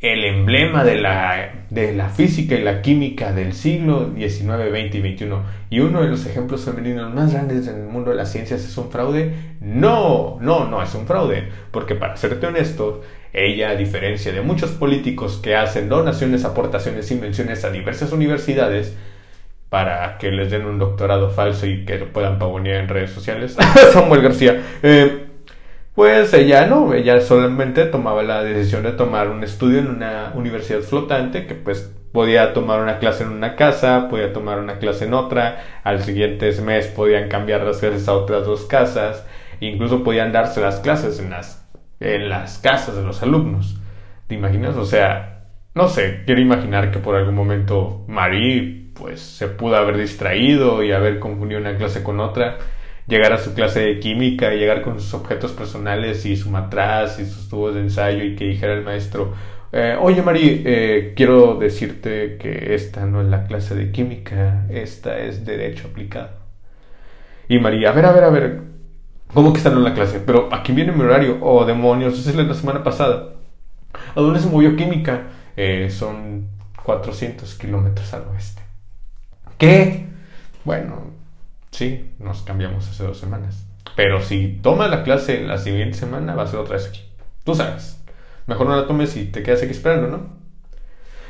el 0.02 0.26
emblema 0.26 0.84
de 0.84 1.00
la, 1.00 1.68
de 1.70 1.94
la 1.94 2.10
física 2.10 2.56
y 2.56 2.64
la 2.64 2.82
química 2.82 3.32
del 3.32 3.54
siglo 3.54 4.12
XIX, 4.14 4.42
XX 4.42 4.96
y 4.96 5.16
XXI 5.16 5.30
y 5.70 5.80
uno 5.80 6.02
de 6.02 6.10
los 6.10 6.26
ejemplos 6.26 6.66
femeninos 6.66 7.14
más 7.14 7.32
grandes 7.32 7.66
en 7.68 7.78
el 7.78 7.88
mundo 7.88 8.10
de 8.10 8.18
las 8.18 8.30
ciencias 8.30 8.66
es 8.66 8.78
un 8.78 8.92
fraude. 8.92 9.34
No, 9.62 10.38
no, 10.42 10.68
no 10.68 10.84
es 10.84 10.94
un 10.96 11.08
fraude. 11.08 11.48
Porque 11.72 11.96
para 11.96 12.18
serte 12.18 12.48
honesto, 12.48 13.04
ella, 13.32 13.70
a 13.70 13.76
diferencia 13.78 14.34
de 14.34 14.42
muchos 14.42 14.72
políticos 14.72 15.40
que 15.42 15.56
hacen 15.56 15.88
donaciones, 15.88 16.44
aportaciones, 16.44 17.10
invenciones 17.10 17.64
a 17.64 17.72
diversas 17.72 18.12
universidades, 18.12 18.98
para 19.72 20.18
que 20.18 20.32
les 20.32 20.52
den 20.52 20.66
un 20.66 20.80
doctorado 20.80 21.30
falso 21.30 21.66
y 21.66 21.86
que 21.86 21.98
lo 21.98 22.08
puedan 22.08 22.40
pavonear 22.40 22.82
en 22.82 22.90
redes 22.90 23.12
sociales. 23.12 23.56
Samuel 23.94 24.22
García. 24.22 24.62
Eh, 24.84 25.28
pues 25.96 26.34
ella 26.34 26.68
no, 26.68 26.94
ella 26.94 27.22
solamente 27.22 27.86
tomaba 27.86 28.22
la 28.22 28.44
decisión 28.44 28.84
de 28.84 28.92
tomar 28.92 29.30
un 29.30 29.46
estudio 29.46 29.80
en 29.80 29.88
una 29.88 30.34
universidad 30.36 30.82
flotante 30.82 31.48
que 31.48 31.56
pues 31.56 31.90
podía 32.12 32.52
tomar 32.52 32.82
una 32.82 33.00
clase 33.00 33.24
en 33.24 33.30
una 33.30 33.56
casa, 33.56 34.10
podía 34.10 34.34
tomar 34.34 34.60
una 34.60 34.78
clase 34.78 35.06
en 35.06 35.14
otra, 35.14 35.64
al 35.86 36.02
siguiente 36.02 36.52
mes 36.62 36.88
podían 36.88 37.30
cambiar 37.30 37.62
las 37.62 37.78
clases 37.78 38.10
a 38.10 38.14
otras 38.14 38.46
dos 38.46 38.66
casas, 38.66 39.26
incluso 39.62 40.04
podían 40.04 40.34
darse 40.34 40.60
las 40.60 40.82
clases 40.82 41.18
en 41.18 41.30
las, 41.30 41.66
en 42.02 42.28
las 42.28 42.58
casas 42.58 42.98
de 42.98 43.04
los 43.04 43.24
alumnos. 43.24 43.80
¿Te 44.28 44.36
imaginas? 44.36 44.76
O 44.76 44.86
sea, 44.86 45.46
no 45.76 45.88
sé, 45.88 46.24
quiero 46.26 46.42
imaginar 46.42 46.92
que 46.92 47.00
por 47.00 47.16
algún 47.16 47.36
momento 47.36 48.04
Marie 48.10 48.81
pues 49.02 49.20
se 49.20 49.48
pudo 49.48 49.76
haber 49.78 49.98
distraído 49.98 50.84
y 50.84 50.92
haber 50.92 51.20
confundido 51.20 51.60
una 51.60 51.76
clase 51.76 52.04
con 52.04 52.20
otra, 52.20 52.60
llegar 53.08 53.34
a 53.34 53.40
su 53.40 53.56
clase 53.56 53.80
de 53.82 54.00
química 54.00 54.54
y 54.54 54.60
llegar 54.60 54.84
con 54.84 55.00
sus 55.00 55.16
objetos 55.16 55.54
personales 55.54 56.24
y 56.28 56.38
su 56.38 56.52
matraz 56.52 57.20
y 57.20 57.26
sus 57.26 57.50
tubos 57.50 57.74
de 57.74 57.82
ensayo 57.82 58.24
y 58.24 58.36
que 58.36 58.46
dijera 58.46 58.74
el 58.74 58.84
maestro, 58.84 59.34
eh, 59.72 59.98
oye 60.00 60.22
Mari, 60.22 60.62
eh, 60.66 61.14
quiero 61.16 61.56
decirte 61.56 62.38
que 62.38 62.76
esta 62.76 63.08
no 63.08 63.22
es 63.22 63.28
la 63.28 63.48
clase 63.48 63.74
de 63.74 63.92
química, 63.92 64.68
esta 64.70 65.18
es 65.18 65.46
derecho 65.46 65.88
aplicado. 65.88 66.30
Y 67.50 67.58
María, 67.58 67.90
a 67.90 67.94
ver, 67.94 68.06
a 68.06 68.12
ver, 68.12 68.24
a 68.24 68.30
ver, 68.30 68.62
¿cómo 69.34 69.52
que 69.52 69.58
esta 69.58 69.72
no 69.72 69.80
es 69.80 69.84
la 69.84 69.96
clase? 69.96 70.22
Pero 70.24 70.50
aquí 70.52 70.74
viene 70.74 70.92
mi 70.92 71.02
horario, 71.02 71.40
oh 71.42 71.66
demonios, 71.66 72.20
esa 72.20 72.30
es 72.30 72.36
la 72.36 72.54
semana 72.54 72.84
pasada. 72.84 73.34
¿A 74.16 74.22
dónde 74.22 74.40
se 74.40 74.48
movió 74.48 74.76
química? 74.76 75.24
Eh, 75.58 75.90
son 75.90 76.50
400 76.84 77.56
kilómetros 77.56 78.14
al 78.14 78.28
oeste. 78.34 78.71
¿Qué? 79.62 80.08
Bueno, 80.66 81.12
sí, 81.70 82.14
nos 82.18 82.42
cambiamos 82.42 82.90
hace 82.90 83.04
dos 83.04 83.20
semanas. 83.20 83.64
Pero 83.96 84.20
si 84.20 84.60
tomas 84.64 84.90
la 84.90 85.04
clase 85.04 85.40
la 85.42 85.60
siguiente 85.60 85.96
semana, 85.96 86.34
va 86.34 86.46
a 86.46 86.48
ser 86.48 86.62
otra 86.62 86.78
vez 86.78 86.88
aquí. 86.88 87.06
Tú 87.44 87.54
sabes. 87.54 88.04
Mejor 88.48 88.66
no 88.66 88.76
la 88.76 88.88
tomes 88.88 89.16
y 89.18 89.26
te 89.26 89.44
quedas 89.44 89.62
aquí 89.62 89.70
esperando, 89.70 90.08
¿no? 90.08 90.30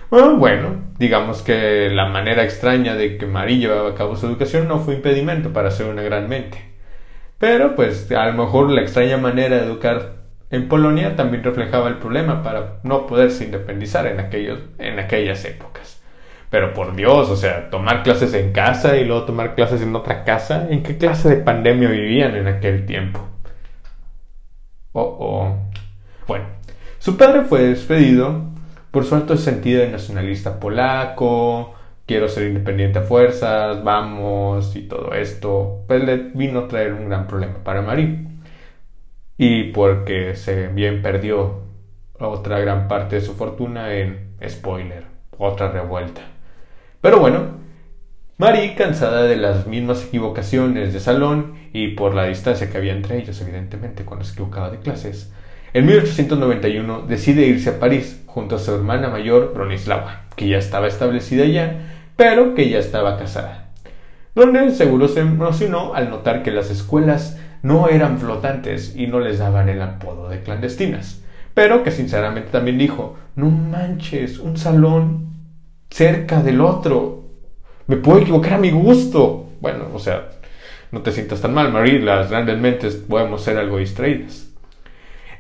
Bueno, 0.10 0.38
bueno, 0.38 0.76
digamos 0.98 1.42
que 1.42 1.90
la 1.90 2.06
manera 2.06 2.46
extraña 2.46 2.96
de 2.96 3.18
que 3.18 3.26
María 3.26 3.58
llevaba 3.58 3.90
a 3.90 3.96
cabo 3.96 4.16
su 4.16 4.28
educación 4.28 4.70
no 4.70 4.80
fue 4.80 4.94
impedimento 4.94 5.52
para 5.52 5.70
ser 5.70 5.88
una 5.88 6.02
gran 6.02 6.30
mente. 6.30 6.58
Pero, 7.38 7.76
pues, 7.76 8.10
a 8.14 8.28
lo 8.28 8.46
mejor 8.46 8.70
la 8.70 8.80
extraña 8.80 9.18
manera 9.18 9.58
de 9.58 9.66
educar 9.66 10.14
en 10.52 10.70
Polonia 10.70 11.18
también 11.18 11.44
reflejaba 11.44 11.90
el 11.90 11.98
problema 11.98 12.44
para 12.44 12.80
no 12.84 13.08
poderse 13.08 13.44
independizar 13.44 14.08
en, 14.08 14.22
aquellos, 14.22 14.62
en 14.78 15.00
aquellas 15.00 15.44
épocas. 15.44 16.01
Pero 16.52 16.74
por 16.74 16.96
Dios, 16.98 17.30
o 17.30 17.38
sea, 17.38 17.70
tomar 17.70 18.04
clases 18.04 18.34
en 18.34 18.52
casa 18.52 18.98
y 18.98 19.06
luego 19.06 19.24
tomar 19.24 19.56
clases 19.56 19.82
en 19.82 19.96
otra 19.96 20.26
casa, 20.26 20.68
¿en 20.70 20.84
qué 20.84 20.98
clase 20.98 21.30
de 21.30 21.38
pandemia 21.38 21.90
vivían 21.90 22.36
en 22.36 22.48
aquel 22.48 22.86
tiempo? 22.86 23.22
Oh, 24.92 25.18
oh. 25.20 25.58
Bueno, 26.28 26.46
su 27.00 27.16
padre 27.16 27.44
fue 27.44 27.62
despedido 27.64 28.44
por 28.92 29.06
su 29.06 29.16
alto 29.16 29.38
sentido 29.38 29.82
de 29.82 29.90
nacionalista 29.92 30.60
polaco, 30.60 31.74
quiero 32.06 32.28
ser 32.28 32.48
independiente 32.50 33.00
a 33.00 33.04
fuerzas, 33.04 33.82
vamos 33.82 34.76
y 34.76 34.82
todo 34.90 35.14
esto, 35.14 35.86
pues 35.88 36.04
le 36.04 36.18
vino 36.18 36.60
a 36.60 36.68
traer 36.68 36.94
un 36.94 37.08
gran 37.08 37.28
problema 37.28 37.64
para 37.64 37.82
Marie. 37.82 38.28
Y 39.38 39.72
porque 39.72 40.36
se 40.36 40.68
bien 40.68 41.02
perdió 41.02 41.62
otra 42.20 42.60
gran 42.60 42.90
parte 42.90 43.16
de 43.16 43.22
su 43.22 43.36
fortuna 43.36 43.94
en 43.94 44.36
spoiler, 44.46 45.06
otra 45.38 45.72
revuelta. 45.72 46.22
Pero 47.02 47.20
bueno, 47.20 47.62
Marie, 48.38 48.76
cansada 48.76 49.24
de 49.24 49.36
las 49.36 49.68
mismas 49.68 50.06
equivocaciones 50.06 50.94
de 50.94 51.00
salón 51.00 51.54
y 51.74 51.90
por 51.90 52.14
la 52.14 52.26
distancia 52.26 52.70
que 52.70 52.78
había 52.78 52.94
entre 52.94 53.18
ellos, 53.18 53.42
evidentemente, 53.42 54.04
cuando 54.06 54.24
se 54.24 54.34
equivocaba 54.34 54.70
de 54.70 54.80
clases, 54.80 55.32
en 55.74 55.86
1891 55.86 57.06
decide 57.08 57.48
irse 57.48 57.72
a 57.72 57.80
París 57.80 58.22
junto 58.28 58.56
a 58.56 58.60
su 58.60 58.74
hermana 58.74 59.10
mayor 59.10 59.54
Bronislava, 59.54 60.26
que 60.36 60.48
ya 60.48 60.58
estaba 60.58 60.88
establecida 60.88 61.46
ya, 61.46 61.82
pero 62.16 62.54
que 62.54 62.70
ya 62.70 62.78
estaba 62.78 63.18
casada. 63.18 63.70
Donde 64.36 64.72
seguro 64.72 65.08
se 65.08 65.22
emocionó 65.22 65.96
al 65.96 66.10
notar 66.10 66.44
que 66.44 66.52
las 66.52 66.70
escuelas 66.70 67.40
no 67.64 67.90
eran 67.90 68.20
flotantes 68.20 68.96
y 68.96 69.08
no 69.08 69.20
les 69.20 69.40
daban 69.40 69.70
el 69.70 69.82
apodo 69.82 70.30
de 70.30 70.44
clandestinas, 70.44 71.24
pero 71.54 71.84
que 71.84 71.92
sinceramente 71.92 72.50
también 72.52 72.78
dijo, 72.78 73.18
no 73.36 73.50
manches, 73.50 74.40
un 74.40 74.58
salón 74.58 75.31
cerca 75.92 76.42
del 76.42 76.62
otro, 76.62 77.26
me 77.86 77.98
puedo 77.98 78.20
equivocar 78.20 78.54
a 78.54 78.58
mi 78.58 78.72
gusto. 78.72 79.50
Bueno, 79.60 79.90
o 79.94 80.00
sea, 80.00 80.30
no 80.92 81.02
te 81.02 81.12
sientas 81.12 81.42
tan 81.42 81.54
mal, 81.54 81.72
Marie, 81.72 82.00
las 82.00 82.32
grandes 82.32 82.58
mentes 82.58 82.96
podemos 82.96 83.44
ser 83.44 83.58
algo 83.58 83.78
distraídas. 83.78 84.50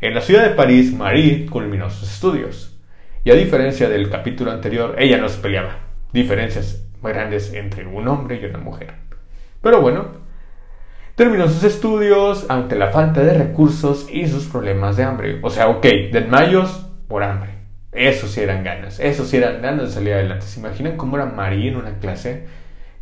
En 0.02 0.14
la 0.14 0.22
ciudad 0.22 0.44
de 0.44 0.56
París, 0.56 0.94
Marie 0.94 1.48
culminó 1.48 1.90
sus 1.90 2.12
estudios. 2.12 2.78
Y 3.24 3.32
a 3.32 3.36
diferencia 3.36 3.88
del 3.88 4.10
capítulo 4.10 4.52
anterior, 4.52 4.96
ella 4.98 5.18
no 5.18 5.30
se 5.30 5.40
peleaba. 5.40 5.78
Diferencias 6.12 6.84
grandes 7.02 7.54
entre 7.54 7.88
un 7.88 8.08
hombre 8.08 8.40
y 8.42 8.46
una 8.46 8.58
mujer. 8.58 8.94
Pero 9.62 9.82
bueno, 9.82 10.08
terminó 11.16 11.48
sus 11.48 11.64
estudios 11.64 12.46
ante 12.50 12.76
la 12.76 12.88
falta 12.88 13.22
de 13.22 13.34
recursos 13.34 14.08
y 14.12 14.28
sus 14.28 14.46
problemas 14.46 14.98
de 14.98 15.04
hambre. 15.04 15.40
O 15.44 15.50
sea, 15.50 15.68
ok, 15.70 15.86
desmayos 16.12 16.88
por 17.08 17.24
hambre. 17.24 17.61
Eso 17.92 18.28
sí 18.28 18.40
eran 18.42 18.64
ganas, 18.64 19.00
eso 19.00 19.26
sí 19.26 19.38
eran 19.38 19.62
ganas 19.62 19.88
de 19.88 19.92
salir 19.94 20.14
adelante. 20.14 20.46
¿Se 20.46 20.60
imaginan 20.60 20.98
cómo 20.98 21.18
era 21.18 21.26
María 21.26 21.72
en 21.72 21.78
una 21.78 22.00
clase? 22.00 22.46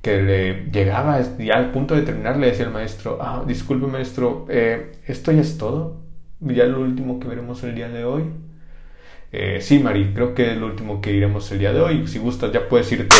Que 0.01 0.21
le 0.21 0.65
llegaba 0.71 1.19
ya 1.37 1.55
al 1.55 1.71
punto 1.71 1.95
de 1.95 2.03
terminar, 2.03 2.37
le 2.37 2.47
decía 2.47 2.65
al 2.65 2.71
maestro, 2.73 3.19
ah, 3.21 3.43
disculpe 3.45 3.85
maestro, 3.87 4.45
eh, 4.49 4.93
¿esto 5.07 5.31
ya 5.31 5.41
es 5.41 5.57
todo? 5.57 5.97
¿Ya 6.39 6.65
lo 6.65 6.81
último 6.81 7.19
que 7.19 7.27
veremos 7.27 7.63
el 7.63 7.75
día 7.75 7.89
de 7.89 8.05
hoy? 8.05 8.23
Eh, 9.31 9.59
sí, 9.61 9.79
Mari, 9.79 10.13
creo 10.13 10.33
que 10.33 10.51
es 10.53 10.57
lo 10.57 10.67
último 10.67 11.01
que 11.01 11.13
iremos 11.13 11.51
el 11.51 11.59
día 11.59 11.73
de 11.73 11.81
hoy. 11.81 12.07
Si 12.07 12.19
gustas, 12.19 12.51
ya 12.51 12.67
puedes 12.67 12.91
irte 12.91 13.15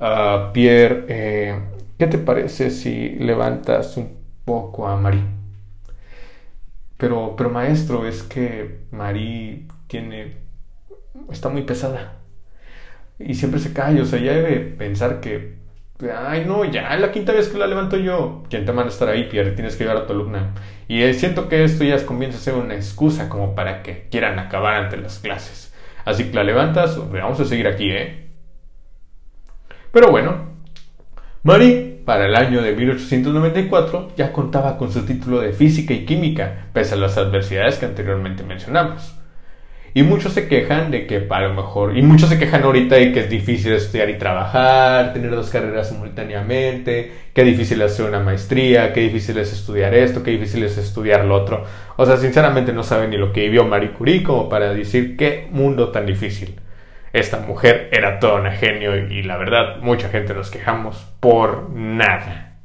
a, 0.00 0.50
Pierre. 0.52 1.04
Eh, 1.08 1.60
¿Qué 1.98 2.06
te 2.06 2.18
parece 2.18 2.70
si 2.70 3.10
levantas 3.10 3.96
un 3.96 4.16
poco 4.44 4.88
a 4.88 4.96
Mari? 4.96 5.22
Pero, 6.96 7.34
pero 7.36 7.50
maestro, 7.50 8.06
es 8.06 8.22
que 8.22 8.80
Mari 8.90 9.66
tiene. 9.86 10.36
está 11.30 11.48
muy 11.48 11.62
pesada. 11.62 12.18
Y 13.18 13.34
siempre 13.34 13.60
se 13.60 13.72
cae, 13.72 14.00
o 14.00 14.04
sea, 14.04 14.18
ya 14.18 14.32
debe 14.32 14.60
pensar 14.60 15.20
que. 15.20 15.56
Ay, 16.14 16.44
no, 16.46 16.64
ya 16.66 16.94
la 16.96 17.10
quinta 17.10 17.32
vez 17.32 17.48
que 17.48 17.58
la 17.58 17.66
levanto 17.66 17.96
yo. 17.96 18.44
¿Quién 18.50 18.66
te 18.66 18.72
manda 18.72 18.90
a 18.90 18.92
estar 18.92 19.08
ahí, 19.08 19.24
Pierre? 19.30 19.52
Tienes 19.52 19.76
que 19.76 19.84
llevar 19.84 20.02
a 20.02 20.06
tu 20.06 20.12
alumna. 20.12 20.52
Y 20.88 21.02
eh, 21.02 21.14
siento 21.14 21.48
que 21.48 21.64
esto 21.64 21.84
ya 21.84 22.04
comienza 22.04 22.38
a 22.38 22.40
ser 22.40 22.54
una 22.54 22.74
excusa 22.74 23.28
como 23.28 23.54
para 23.54 23.82
que 23.82 24.08
quieran 24.10 24.38
acabar 24.38 24.74
ante 24.74 24.98
las 24.98 25.18
clases. 25.18 25.74
Así 26.04 26.24
que 26.24 26.34
la 26.34 26.44
levantas, 26.44 26.98
vamos 27.10 27.40
a 27.40 27.44
seguir 27.44 27.66
aquí, 27.66 27.90
¿eh? 27.90 28.28
Pero 29.90 30.10
bueno, 30.10 30.56
Marie, 31.42 32.02
para 32.04 32.26
el 32.26 32.36
año 32.36 32.62
de 32.62 32.76
1894, 32.76 34.12
ya 34.16 34.32
contaba 34.32 34.78
con 34.78 34.92
su 34.92 35.06
título 35.06 35.40
de 35.40 35.52
física 35.52 35.94
y 35.94 36.04
química, 36.04 36.66
pese 36.72 36.94
a 36.94 36.98
las 36.98 37.16
adversidades 37.16 37.78
que 37.78 37.86
anteriormente 37.86 38.44
mencionamos. 38.44 39.15
Y 39.96 40.02
muchos 40.02 40.34
se 40.34 40.46
quejan 40.46 40.90
de 40.90 41.06
que 41.06 41.26
a 41.26 41.40
lo 41.40 41.54
mejor, 41.54 41.96
y 41.96 42.02
muchos 42.02 42.28
se 42.28 42.38
quejan 42.38 42.64
ahorita 42.64 42.96
de 42.96 43.12
que 43.12 43.20
es 43.20 43.30
difícil 43.30 43.72
estudiar 43.72 44.10
y 44.10 44.18
trabajar, 44.18 45.14
tener 45.14 45.30
dos 45.30 45.48
carreras 45.48 45.88
simultáneamente, 45.88 47.12
qué 47.32 47.44
difícil 47.44 47.80
es 47.80 47.92
hacer 47.92 48.04
una 48.04 48.20
maestría, 48.20 48.92
qué 48.92 49.00
difícil 49.00 49.38
es 49.38 49.54
estudiar 49.54 49.94
esto, 49.94 50.22
qué 50.22 50.32
difícil 50.32 50.64
es 50.64 50.76
estudiar 50.76 51.24
lo 51.24 51.34
otro. 51.34 51.64
O 51.96 52.04
sea, 52.04 52.18
sinceramente 52.18 52.74
no 52.74 52.82
saben 52.82 53.08
ni 53.08 53.16
lo 53.16 53.32
que 53.32 53.44
vivió 53.44 53.64
Marie 53.64 53.92
Curie 53.92 54.22
como 54.22 54.50
para 54.50 54.74
decir 54.74 55.16
qué 55.16 55.48
mundo 55.50 55.88
tan 55.92 56.04
difícil. 56.04 56.60
Esta 57.14 57.38
mujer 57.38 57.88
era 57.90 58.18
toda 58.18 58.38
una 58.38 58.52
genio 58.52 58.94
y 58.98 59.22
la 59.22 59.38
verdad 59.38 59.78
mucha 59.80 60.10
gente 60.10 60.34
nos 60.34 60.50
quejamos 60.50 61.06
por 61.20 61.70
nada. 61.70 62.58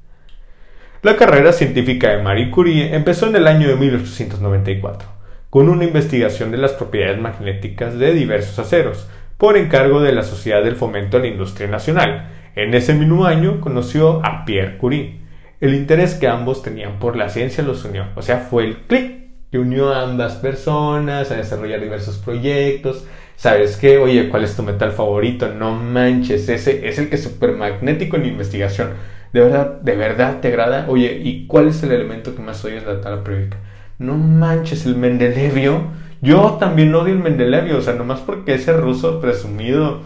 La 1.01 1.15
carrera 1.15 1.53
científica 1.53 2.09
de 2.09 2.21
Marie 2.21 2.51
Curie 2.51 2.93
empezó 2.93 3.27
en 3.27 3.37
el 3.37 3.47
año 3.47 3.69
de 3.69 3.77
1894 3.77 5.20
con 5.51 5.67
una 5.67 5.83
investigación 5.83 6.49
de 6.49 6.57
las 6.57 6.71
propiedades 6.71 7.19
magnéticas 7.19 7.99
de 7.99 8.13
diversos 8.13 8.57
aceros, 8.57 9.09
por 9.37 9.57
encargo 9.57 9.99
de 9.99 10.13
la 10.13 10.23
Sociedad 10.23 10.63
del 10.63 10.77
Fomento 10.77 11.17
a 11.17 11.19
la 11.19 11.27
Industria 11.27 11.67
Nacional. 11.67 12.29
En 12.55 12.73
ese 12.73 12.93
mismo 12.93 13.25
año 13.25 13.59
conoció 13.59 14.25
a 14.25 14.45
Pierre 14.45 14.77
Curie. 14.77 15.19
El 15.59 15.75
interés 15.75 16.13
que 16.15 16.29
ambos 16.29 16.63
tenían 16.63 16.99
por 16.99 17.17
la 17.17 17.27
ciencia 17.27 17.65
los 17.65 17.83
unió, 17.83 18.05
o 18.15 18.21
sea, 18.21 18.37
fue 18.37 18.63
el 18.63 18.77
clic 18.77 19.25
que 19.51 19.59
unió 19.59 19.93
a 19.93 20.03
ambas 20.03 20.35
personas 20.35 21.31
a 21.31 21.35
desarrollar 21.35 21.81
diversos 21.81 22.17
proyectos. 22.17 23.05
¿Sabes 23.35 23.75
qué? 23.75 23.97
Oye, 23.97 24.29
¿cuál 24.29 24.45
es 24.45 24.55
tu 24.55 24.63
metal 24.63 24.93
favorito? 24.93 25.53
No 25.53 25.75
manches, 25.75 26.47
ese 26.47 26.87
es 26.87 26.97
el 26.97 27.09
que 27.09 27.15
es 27.15 27.23
súper 27.23 27.57
magnético 27.57 28.15
en 28.15 28.25
investigación. 28.25 28.91
¿De 29.33 29.41
verdad, 29.41 29.81
de 29.81 29.97
verdad 29.97 30.39
te 30.39 30.47
agrada? 30.47 30.85
Oye, 30.87 31.19
¿y 31.21 31.45
cuál 31.47 31.67
es 31.67 31.83
el 31.83 31.91
elemento 31.91 32.35
que 32.35 32.41
más 32.41 32.63
oyes 32.63 32.85
de 32.85 32.93
la 32.93 33.01
tabla 33.01 33.21
periódica? 33.21 33.57
No 34.01 34.17
manches, 34.17 34.85
el 34.85 34.95
Mendelevio. 34.95 35.83
Yo 36.21 36.57
también 36.59 36.93
odio 36.95 37.13
el 37.13 37.19
Mendelevio, 37.19 37.77
o 37.77 37.81
sea, 37.81 37.93
nomás 37.93 38.19
porque 38.19 38.55
ese 38.55 38.73
ruso 38.73 39.21
presumido 39.21 40.01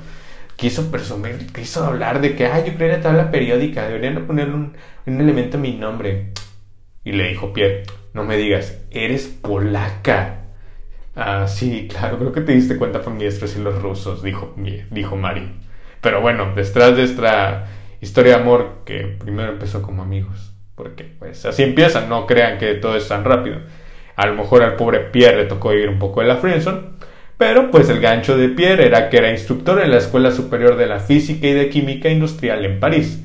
quiso 0.56 0.92
presumir, 0.92 1.48
quiso 1.54 1.86
hablar 1.86 2.22
de 2.22 2.36
que, 2.36 2.46
ay, 2.46 2.64
yo 2.68 2.76
creo 2.76 2.90
en 2.90 2.98
la 2.98 3.02
tabla 3.02 3.32
periódica, 3.32 3.88
deberían 3.88 4.26
poner 4.26 4.50
un, 4.50 4.74
un 5.06 5.22
elemento 5.22 5.58
a 5.58 5.62
mi 5.62 5.74
nombre. 5.74 6.32
Y 7.04 7.14
le 7.14 7.30
dijo 7.30 7.54
Pierre, 7.54 7.84
no 8.14 8.24
me 8.24 8.38
digas, 8.38 8.82
eres 8.92 9.28
polaca. 9.28 10.42
Ah, 11.16 11.48
sí, 11.48 11.88
claro, 11.90 12.18
creo 12.18 12.34
que 12.34 12.42
te 12.42 12.52
diste 12.52 12.78
cuenta 12.78 13.02
por 13.02 13.14
mi 13.14 13.24
y 13.26 13.60
los 13.62 13.82
rusos, 13.82 14.22
dijo, 14.22 14.54
dijo 14.92 15.16
Mari. 15.16 15.50
Pero 16.02 16.22
bueno, 16.22 16.54
detrás 16.54 16.98
de 16.98 17.04
esta 17.04 17.68
historia 18.02 18.36
de 18.36 18.42
amor 18.42 18.82
que 18.86 19.16
primero 19.20 19.54
empezó 19.54 19.82
como 19.82 20.04
amigos, 20.04 20.54
porque 20.76 21.06
pues 21.06 21.46
así 21.46 21.64
empiezan, 21.64 22.10
no 22.10 22.28
crean 22.28 22.58
que 22.58 22.74
todo 22.76 22.98
es 22.98 23.08
tan 23.08 23.24
rápido. 23.24 23.60
A 24.16 24.28
lo 24.28 24.36
mejor 24.36 24.64
al 24.64 24.76
pobre 24.76 25.00
Pierre 25.00 25.38
le 25.38 25.46
tocó 25.46 25.74
ir 25.74 25.90
un 25.90 26.00
poco 26.00 26.22
de 26.22 26.28
la 26.28 26.38
Friendson, 26.38 26.96
pero 27.38 27.70
pues 27.70 27.90
el 27.90 28.00
gancho 28.00 28.38
de 28.38 28.50
Pierre 28.50 28.86
era 28.86 29.10
que 29.10 29.18
era 29.18 29.32
instructor 29.32 29.82
en 29.82 29.92
la 29.92 29.98
Escuela 29.98 30.32
Superior 30.32 30.78
de 30.78 30.88
la 30.88 31.00
Física 31.00 31.48
y 31.48 31.54
de 31.54 31.70
Química 31.70 32.10
Industrial 32.10 32.64
en 32.64 32.80
París, 32.80 33.24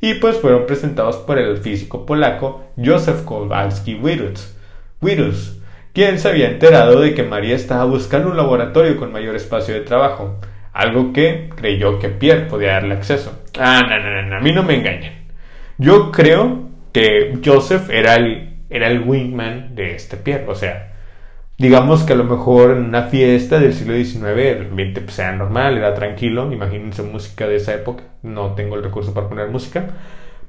y 0.00 0.14
pues 0.14 0.36
fueron 0.36 0.66
presentados 0.66 1.16
por 1.16 1.38
el 1.38 1.58
físico 1.58 2.04
polaco 2.04 2.64
Józef 2.82 3.22
Kowalski 3.22 3.94
Wirus, 3.94 5.60
quien 5.92 6.18
se 6.18 6.28
había 6.28 6.48
enterado 6.48 7.00
de 7.00 7.14
que 7.14 7.22
María 7.22 7.54
estaba 7.54 7.84
buscando 7.84 8.30
un 8.30 8.36
laboratorio 8.36 8.96
con 8.96 9.12
mayor 9.12 9.36
espacio 9.36 9.74
de 9.74 9.80
trabajo, 9.80 10.40
algo 10.72 11.12
que 11.12 11.50
creyó 11.54 11.98
que 11.98 12.08
Pierre 12.08 12.46
podía 12.46 12.72
darle 12.72 12.94
acceso. 12.94 13.38
Ah, 13.58 13.82
no, 13.88 13.98
no, 13.98 14.22
no, 14.22 14.36
a 14.36 14.40
mí 14.40 14.52
no 14.52 14.62
me 14.62 14.74
engañan. 14.74 15.26
Yo 15.78 16.10
creo 16.10 16.68
que 16.92 17.38
Joseph 17.44 17.90
era 17.90 18.16
el 18.16 18.51
era 18.72 18.88
el 18.88 19.02
wingman 19.02 19.74
de 19.74 19.94
este 19.94 20.16
Pierre. 20.16 20.46
O 20.48 20.54
sea, 20.54 20.92
digamos 21.58 22.02
que 22.02 22.14
a 22.14 22.16
lo 22.16 22.24
mejor 22.24 22.72
en 22.72 22.84
una 22.84 23.04
fiesta 23.04 23.58
del 23.58 23.74
siglo 23.74 23.94
XIX 23.94 24.24
el 24.36 24.62
ambiente 24.70 25.00
pues, 25.00 25.18
era 25.18 25.32
normal, 25.32 25.76
era 25.76 25.94
tranquilo. 25.94 26.52
Imagínense 26.52 27.02
música 27.02 27.46
de 27.46 27.56
esa 27.56 27.74
época. 27.74 28.04
No 28.22 28.54
tengo 28.54 28.76
el 28.76 28.82
recurso 28.82 29.14
para 29.14 29.28
poner 29.28 29.48
música. 29.48 29.86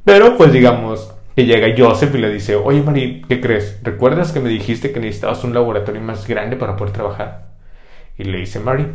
Pero 0.03 0.37
pues 0.37 0.51
digamos 0.51 1.13
que 1.35 1.45
llega 1.45 1.73
Joseph 1.77 2.13
y 2.15 2.17
le 2.19 2.31
dice, 2.31 2.55
oye 2.55 2.81
Marie, 2.81 3.23
¿qué 3.27 3.41
crees? 3.41 3.79
¿Recuerdas 3.83 4.31
que 4.31 4.39
me 4.39 4.49
dijiste 4.49 4.91
que 4.91 4.99
necesitabas 4.99 5.43
un 5.43 5.53
laboratorio 5.53 6.01
más 6.01 6.27
grande 6.27 6.55
para 6.57 6.75
poder 6.75 6.93
trabajar? 6.93 7.47
Y 8.17 8.25
le 8.25 8.39
dice 8.39 8.59
Marie, 8.59 8.87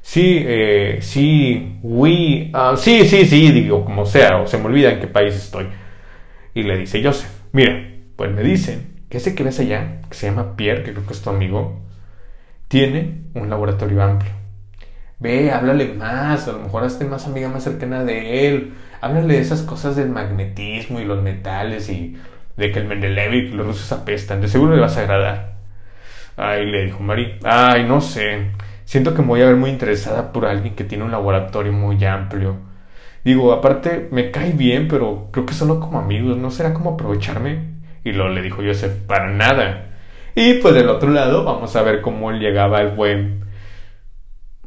sí, 0.00 0.42
eh, 0.44 0.98
sí, 1.00 1.78
oui, 1.82 2.50
ah, 2.54 2.74
sí, 2.76 3.06
sí, 3.06 3.24
sí, 3.26 3.52
digo, 3.52 3.84
como 3.84 4.06
sea, 4.06 4.40
o 4.40 4.46
se 4.46 4.58
me 4.58 4.66
olvida 4.66 4.90
en 4.90 5.00
qué 5.00 5.06
país 5.06 5.34
estoy. 5.36 5.66
Y 6.54 6.62
le 6.64 6.78
dice 6.78 7.02
Joseph, 7.04 7.30
mira, 7.52 7.87
pues 8.18 8.32
me 8.32 8.42
dicen 8.42 9.04
que 9.08 9.18
ese 9.18 9.36
que 9.36 9.44
ves 9.44 9.60
allá, 9.60 10.00
que 10.10 10.16
se 10.16 10.26
llama 10.26 10.56
Pierre, 10.56 10.82
que 10.82 10.92
creo 10.92 11.06
que 11.06 11.12
es 11.12 11.22
tu 11.22 11.30
amigo, 11.30 11.80
tiene 12.66 13.22
un 13.34 13.48
laboratorio 13.48 14.02
amplio. 14.02 14.32
Ve, 15.20 15.52
háblale 15.52 15.94
más, 15.94 16.48
a 16.48 16.52
lo 16.52 16.58
mejor 16.58 16.82
hazte 16.82 17.04
más 17.04 17.28
amiga 17.28 17.48
más 17.48 17.62
cercana 17.62 18.02
de 18.02 18.48
él. 18.48 18.74
Háblale 19.00 19.34
de 19.34 19.40
esas 19.40 19.62
cosas 19.62 19.94
del 19.94 20.08
magnetismo 20.10 20.98
y 20.98 21.04
los 21.04 21.22
metales 21.22 21.88
y 21.90 22.16
de 22.56 22.72
que 22.72 22.80
el 22.80 22.88
Mendeleev 22.88 23.34
y 23.34 23.48
los 23.50 23.68
rusos 23.68 23.92
apestan. 23.92 24.40
De 24.40 24.48
seguro 24.48 24.74
le 24.74 24.80
vas 24.80 24.96
a 24.96 25.02
agradar. 25.02 25.54
Ay, 26.36 26.66
le 26.66 26.86
dijo 26.86 26.98
Mari. 27.00 27.38
Ay, 27.44 27.84
no 27.86 28.00
sé. 28.00 28.50
siento 28.84 29.14
que 29.14 29.22
me 29.22 29.28
voy 29.28 29.42
a 29.42 29.46
ver 29.46 29.56
muy 29.56 29.70
interesada 29.70 30.32
por 30.32 30.44
alguien 30.44 30.74
que 30.74 30.82
tiene 30.82 31.04
un 31.04 31.12
laboratorio 31.12 31.72
muy 31.72 32.04
amplio. 32.04 32.56
Digo, 33.24 33.52
aparte, 33.52 34.08
me 34.10 34.32
cae 34.32 34.52
bien, 34.52 34.88
pero 34.88 35.28
creo 35.30 35.46
que 35.46 35.54
solo 35.54 35.78
como 35.78 36.00
amigos, 36.00 36.36
¿no 36.36 36.50
será 36.50 36.74
como 36.74 36.94
aprovecharme? 36.94 37.77
Y 38.08 38.12
lo 38.12 38.30
le 38.30 38.40
dijo 38.40 38.62
Joseph, 38.64 39.02
para 39.06 39.28
nada. 39.28 39.90
Y 40.34 40.54
pues 40.54 40.74
del 40.74 40.88
otro 40.88 41.10
lado, 41.10 41.44
vamos 41.44 41.76
a 41.76 41.82
ver 41.82 42.00
cómo 42.00 42.32
llegaba 42.32 42.80
el 42.80 42.94
buen. 42.94 43.44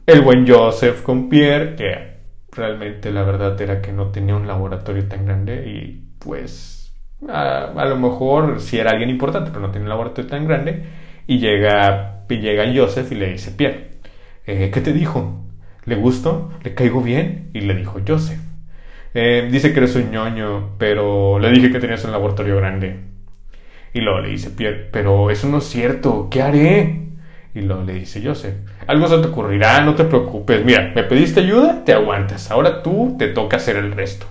El 0.05 0.21
buen 0.21 0.47
Joseph 0.47 1.01
con 1.01 1.27
Pierre, 1.29 1.75
que 1.75 2.11
realmente 2.51 3.11
la 3.11 3.23
verdad 3.23 3.59
era 3.59 3.81
que 3.81 3.91
no 3.91 4.11
tenía 4.11 4.35
un 4.35 4.45
laboratorio 4.45 5.07
tan 5.07 5.25
grande 5.25 5.67
y 5.67 6.09
pues 6.19 6.93
a, 7.27 7.85
lo 7.85 7.95
mejor 7.97 8.59
si 8.59 8.77
era 8.77 8.91
alguien 8.91 9.09
importante, 9.09 9.49
pero 9.51 9.61
no 9.61 9.71
tenía 9.71 9.85
un 9.85 9.89
laboratorio 9.89 10.29
tan 10.29 10.47
grande. 10.47 10.83
Y 11.25 11.39
llega, 11.39 12.25
y 12.29 12.37
llega 12.37 12.71
Joseph 12.75 13.11
y 13.11 13.15
le 13.15 13.31
dice, 13.31 13.51
Pierre, 13.51 13.91
eh, 14.45 14.69
¿qué 14.71 14.81
te 14.81 14.93
dijo? 14.93 15.45
¿Le 15.85 15.95
gustó? 15.95 16.51
¿Le 16.63 16.75
caigo 16.75 17.01
bien? 17.01 17.49
Y 17.53 17.61
le 17.61 17.73
dijo 17.75 17.99
Joseph. 18.07 18.39
Eh, 19.13 19.49
dice 19.51 19.73
que 19.73 19.79
eres 19.79 19.95
un 19.95 20.11
ñoño, 20.11 20.75
pero 20.77 21.39
le 21.39 21.49
dije 21.51 21.71
que 21.71 21.79
tenías 21.79 22.03
un 22.05 22.11
laboratorio 22.11 22.57
grande. 22.57 23.10
Y 23.93 24.01
luego 24.01 24.21
le 24.21 24.29
dice 24.29 24.49
Pierre, 24.49 24.89
pero 24.91 25.29
eso 25.29 25.47
no 25.47 25.57
es 25.57 25.65
cierto, 25.65 26.27
¿qué 26.29 26.41
haré? 26.41 27.01
Y 27.53 27.61
luego 27.61 27.83
le 27.83 27.93
dice 27.93 28.21
Joseph, 28.25 28.55
algo 28.87 29.07
se 29.07 29.17
te 29.17 29.27
ocurrirá, 29.27 29.81
no 29.81 29.95
te 29.95 30.05
preocupes, 30.05 30.63
mira, 30.63 30.91
me 30.95 31.03
pediste 31.03 31.41
ayuda, 31.41 31.83
te 31.83 31.93
aguantas, 31.93 32.49
ahora 32.49 32.81
tú 32.83 33.15
te 33.19 33.27
toca 33.27 33.57
hacer 33.57 33.75
el 33.75 33.91
resto. 33.91 34.25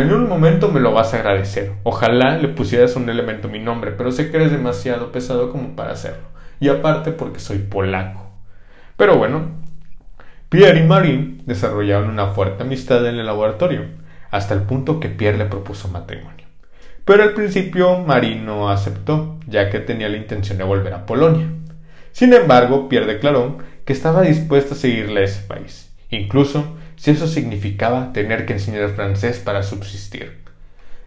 En 0.00 0.12
un 0.12 0.28
momento 0.28 0.68
me 0.70 0.80
lo 0.80 0.92
vas 0.92 1.14
a 1.14 1.18
agradecer. 1.18 1.72
Ojalá 1.84 2.36
le 2.36 2.48
pusieras 2.48 2.96
un 2.96 3.08
elemento 3.08 3.48
mi 3.48 3.60
nombre, 3.60 3.92
pero 3.92 4.10
sé 4.10 4.30
que 4.30 4.38
eres 4.38 4.50
demasiado 4.50 5.12
pesado 5.12 5.52
como 5.52 5.76
para 5.76 5.92
hacerlo. 5.92 6.24
Y 6.58 6.68
aparte 6.68 7.12
porque 7.12 7.38
soy 7.38 7.58
polaco. 7.58 8.26
Pero 8.96 9.16
bueno, 9.16 9.42
Pierre 10.48 10.80
y 10.80 10.86
Marie 10.86 11.36
desarrollaron 11.44 12.10
una 12.10 12.28
fuerte 12.28 12.64
amistad 12.64 13.06
en 13.06 13.16
el 13.16 13.26
laboratorio, 13.26 13.82
hasta 14.30 14.54
el 14.54 14.62
punto 14.62 14.98
que 14.98 15.08
Pierre 15.08 15.38
le 15.38 15.44
propuso 15.46 15.88
matrimonio. 15.88 16.43
Pero 17.04 17.22
al 17.22 17.34
principio 17.34 17.98
Marie 17.98 18.36
no 18.36 18.70
aceptó, 18.70 19.38
ya 19.46 19.68
que 19.68 19.80
tenía 19.80 20.08
la 20.08 20.16
intención 20.16 20.56
de 20.58 20.64
volver 20.64 20.94
a 20.94 21.04
Polonia. 21.04 21.48
Sin 22.12 22.32
embargo, 22.32 22.88
Pierre 22.88 23.06
declaró 23.06 23.58
que 23.84 23.92
estaba 23.92 24.22
dispuesto 24.22 24.74
a 24.74 24.78
seguirle 24.78 25.20
a 25.20 25.24
ese 25.24 25.42
país, 25.42 25.92
incluso 26.10 26.76
si 26.96 27.10
eso 27.10 27.26
significaba 27.26 28.12
tener 28.12 28.46
que 28.46 28.54
enseñar 28.54 28.88
francés 28.90 29.38
para 29.38 29.62
subsistir. 29.62 30.44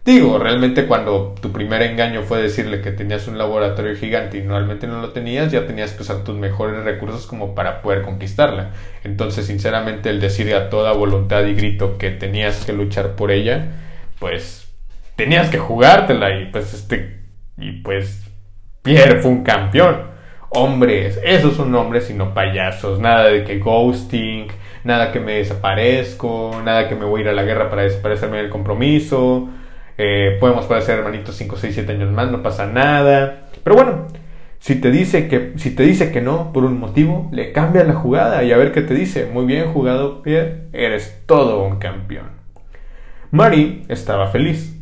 Digo, 0.04 0.38
realmente 0.38 0.86
cuando 0.86 1.34
tu 1.40 1.52
primer 1.52 1.82
engaño 1.82 2.22
fue 2.22 2.40
decirle 2.40 2.80
que 2.80 2.92
tenías 2.92 3.26
un 3.26 3.36
laboratorio 3.36 3.96
gigante 3.96 4.38
y 4.38 4.42
realmente 4.42 4.86
no 4.86 5.02
lo 5.02 5.10
tenías, 5.10 5.50
ya 5.50 5.66
tenías 5.66 5.92
que 5.92 6.02
usar 6.02 6.24
tus 6.24 6.36
mejores 6.36 6.84
recursos 6.84 7.26
como 7.26 7.54
para 7.54 7.82
poder 7.82 8.02
conquistarla. 8.02 8.70
Entonces, 9.04 9.46
sinceramente, 9.46 10.08
el 10.08 10.20
decir 10.20 10.54
a 10.54 10.70
toda 10.70 10.92
voluntad 10.92 11.44
y 11.44 11.54
grito 11.54 11.98
que 11.98 12.10
tenías 12.10 12.64
que 12.64 12.72
luchar 12.72 13.16
por 13.16 13.30
ella, 13.30 13.72
pues 14.18 14.67
tenías 15.18 15.50
que 15.50 15.58
jugártela 15.58 16.38
y 16.38 16.46
pues 16.46 16.72
este 16.72 17.18
y 17.58 17.72
pues 17.82 18.24
Pierre 18.82 19.20
fue 19.20 19.32
un 19.32 19.42
campeón 19.42 20.06
hombres, 20.50 21.20
esos 21.24 21.56
son 21.56 21.74
hombres 21.74 22.08
y 22.08 22.14
no 22.14 22.32
payasos, 22.32 23.00
nada 23.00 23.24
de 23.24 23.42
que 23.42 23.58
ghosting, 23.58 24.46
nada 24.84 25.10
que 25.10 25.18
me 25.18 25.34
desaparezco, 25.34 26.62
nada 26.64 26.88
que 26.88 26.94
me 26.94 27.04
voy 27.04 27.20
a 27.20 27.24
ir 27.24 27.28
a 27.30 27.32
la 27.32 27.42
guerra 27.42 27.68
para 27.68 27.82
desaparecerme 27.82 28.38
del 28.38 28.48
compromiso, 28.48 29.48
eh, 29.98 30.36
podemos 30.38 30.66
parecer 30.66 31.00
hermanitos 31.00 31.34
5, 31.34 31.56
6, 31.56 31.74
7 31.74 31.92
años 31.92 32.12
más, 32.12 32.30
no 32.30 32.40
pasa 32.40 32.66
nada, 32.66 33.48
pero 33.64 33.74
bueno, 33.74 34.06
si 34.60 34.76
te 34.76 34.92
dice 34.92 35.26
que 35.26 35.52
si 35.56 35.74
te 35.74 35.82
dice 35.82 36.12
que 36.12 36.20
no 36.20 36.52
por 36.52 36.64
un 36.64 36.78
motivo, 36.78 37.28
le 37.32 37.52
cambia 37.52 37.82
la 37.82 37.94
jugada 37.94 38.44
y 38.44 38.52
a 38.52 38.56
ver 38.56 38.72
qué 38.72 38.82
te 38.82 38.94
dice. 38.94 39.26
Muy 39.26 39.46
bien 39.46 39.72
jugado, 39.72 40.22
Pierre, 40.22 40.68
eres 40.72 41.22
todo 41.26 41.62
un 41.62 41.78
campeón. 41.78 42.30
Marie 43.30 43.82
estaba 43.88 44.28
feliz. 44.28 44.77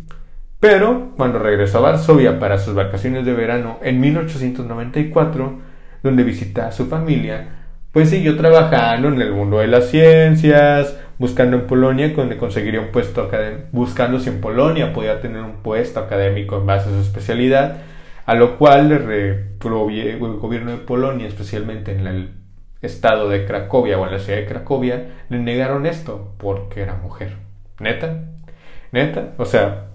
Pero 0.68 1.12
cuando 1.16 1.38
regresó 1.38 1.78
a 1.78 1.92
Varsovia 1.92 2.40
para 2.40 2.58
sus 2.58 2.74
vacaciones 2.74 3.24
de 3.24 3.32
verano 3.34 3.78
en 3.82 4.00
1894, 4.00 5.60
donde 6.02 6.24
visita 6.24 6.66
a 6.66 6.72
su 6.72 6.86
familia, 6.86 7.50
pues 7.92 8.10
siguió 8.10 8.36
trabajando 8.36 9.06
en 9.06 9.22
el 9.22 9.30
mundo 9.30 9.58
de 9.58 9.68
las 9.68 9.90
ciencias, 9.90 10.98
buscando 11.20 11.56
en 11.56 11.68
Polonia 11.68 12.08
donde 12.08 12.36
conseguiría 12.36 12.80
un 12.80 12.88
puesto 12.88 13.22
académico, 13.22 13.68
buscando 13.70 14.18
si 14.18 14.28
en 14.28 14.40
Polonia 14.40 14.92
podía 14.92 15.20
tener 15.20 15.40
un 15.40 15.62
puesto 15.62 16.00
académico 16.00 16.58
en 16.58 16.66
base 16.66 16.88
a 16.88 16.94
su 16.94 17.00
especialidad, 17.00 17.76
a 18.24 18.34
lo 18.34 18.58
cual 18.58 18.90
el 18.90 19.58
gobierno 19.60 20.72
de 20.72 20.78
Polonia, 20.78 21.28
especialmente 21.28 21.92
en 21.92 22.08
el 22.08 22.30
estado 22.82 23.28
de 23.28 23.46
Cracovia 23.46 24.00
o 24.00 24.04
en 24.04 24.10
la 24.10 24.18
ciudad 24.18 24.40
de 24.40 24.46
Cracovia, 24.46 25.06
le 25.28 25.38
negaron 25.38 25.86
esto 25.86 26.34
porque 26.38 26.80
era 26.82 26.96
mujer. 26.96 27.36
¿Neta? 27.78 28.24
¿Neta? 28.90 29.34
O 29.38 29.44
sea, 29.44 29.90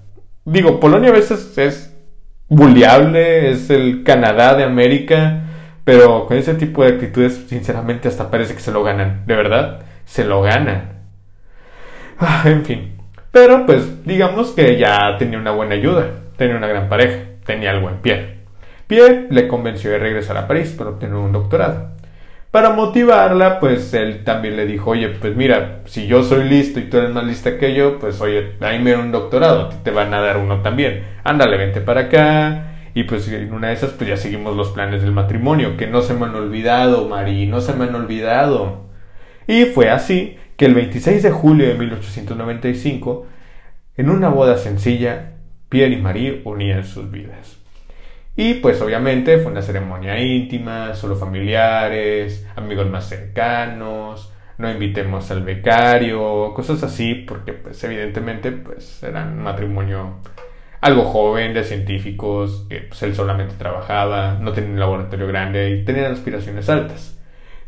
Digo, 0.45 0.79
Polonia 0.79 1.09
a 1.09 1.13
veces 1.13 1.57
es 1.57 1.95
bulliable, 2.47 3.51
es 3.51 3.69
el 3.69 4.03
Canadá 4.03 4.55
de 4.55 4.63
América, 4.63 5.43
pero 5.83 6.25
con 6.25 6.37
ese 6.37 6.55
tipo 6.55 6.83
de 6.83 6.93
actitudes, 6.93 7.45
sinceramente, 7.47 8.07
hasta 8.07 8.31
parece 8.31 8.55
que 8.55 8.59
se 8.59 8.71
lo 8.71 8.83
ganan. 8.83 9.23
De 9.25 9.35
verdad, 9.35 9.81
se 10.05 10.25
lo 10.25 10.41
ganan. 10.41 11.01
Ah, 12.19 12.43
en 12.45 12.65
fin. 12.65 12.97
Pero 13.31 13.65
pues 13.65 14.05
digamos 14.05 14.51
que 14.51 14.77
ya 14.77 15.15
tenía 15.17 15.39
una 15.39 15.51
buena 15.51 15.75
ayuda, 15.75 16.09
tenía 16.35 16.57
una 16.57 16.67
gran 16.67 16.89
pareja, 16.89 17.19
tenía 17.45 17.71
algo 17.71 17.89
en 17.89 17.97
Pierre. 17.97 18.39
Pierre 18.87 19.27
le 19.29 19.47
convenció 19.47 19.89
de 19.91 19.99
regresar 19.99 20.35
a 20.37 20.47
París 20.47 20.75
para 20.77 20.89
obtener 20.89 21.15
un 21.15 21.31
doctorado. 21.31 21.91
Para 22.51 22.71
motivarla, 22.71 23.61
pues 23.61 23.93
él 23.93 24.25
también 24.25 24.57
le 24.57 24.65
dijo, 24.65 24.91
oye, 24.91 25.07
pues 25.07 25.37
mira, 25.37 25.83
si 25.85 26.05
yo 26.05 26.21
soy 26.21 26.49
listo 26.49 26.81
y 26.81 26.89
tú 26.89 26.97
eres 26.97 27.11
más 27.11 27.23
lista 27.23 27.57
que 27.57 27.73
yo, 27.73 27.97
pues 27.97 28.19
oye, 28.19 28.57
ahí 28.59 28.77
me 28.77 28.93
un 28.97 29.13
doctorado, 29.13 29.69
te 29.83 29.91
van 29.91 30.13
a 30.13 30.19
dar 30.19 30.35
uno 30.35 30.61
también. 30.61 31.05
Ándale, 31.23 31.55
vente 31.55 31.79
para 31.79 32.01
acá. 32.01 32.67
Y 32.93 33.03
pues 33.03 33.29
en 33.29 33.53
una 33.53 33.69
de 33.69 33.75
esas, 33.75 33.91
pues 33.91 34.09
ya 34.09 34.17
seguimos 34.17 34.57
los 34.57 34.71
planes 34.71 35.01
del 35.01 35.13
matrimonio, 35.13 35.77
que 35.77 35.87
no 35.87 36.01
se 36.01 36.13
me 36.13 36.25
han 36.25 36.35
olvidado, 36.35 37.07
Mari, 37.07 37.47
no 37.47 37.61
se 37.61 37.71
me 37.73 37.85
han 37.85 37.95
olvidado. 37.95 38.89
Y 39.47 39.65
fue 39.65 39.89
así 39.89 40.37
que 40.57 40.65
el 40.65 40.73
26 40.73 41.23
de 41.23 41.31
julio 41.31 41.67
de 41.69 41.75
1895, 41.75 43.27
en 43.95 44.09
una 44.09 44.27
boda 44.27 44.57
sencilla, 44.57 45.35
Pierre 45.69 45.93
y 45.93 46.01
Marie 46.01 46.41
unían 46.43 46.83
sus 46.83 47.09
vidas. 47.09 47.60
Y 48.35 48.55
pues 48.55 48.81
obviamente 48.81 49.37
fue 49.39 49.51
una 49.51 49.61
ceremonia 49.61 50.19
íntima, 50.19 50.93
solo 50.95 51.15
familiares, 51.15 52.47
amigos 52.55 52.89
más 52.89 53.07
cercanos, 53.09 54.33
no 54.57 54.71
invitemos 54.71 55.29
al 55.31 55.43
becario, 55.43 56.53
cosas 56.53 56.81
así, 56.83 57.15
porque 57.15 57.53
pues 57.53 57.83
evidentemente 57.83 58.51
pues 58.51 59.03
era 59.03 59.23
un 59.23 59.39
matrimonio 59.43 60.19
algo 60.79 61.03
joven 61.03 61.53
de 61.53 61.63
científicos, 61.63 62.65
que 62.69 62.79
pues 62.81 63.03
él 63.03 63.15
solamente 63.15 63.55
trabajaba, 63.55 64.37
no 64.39 64.51
tenía 64.53 64.71
un 64.71 64.79
laboratorio 64.79 65.27
grande 65.27 65.69
y 65.71 65.85
tenían 65.85 66.11
aspiraciones 66.11 66.69
altas. 66.69 67.19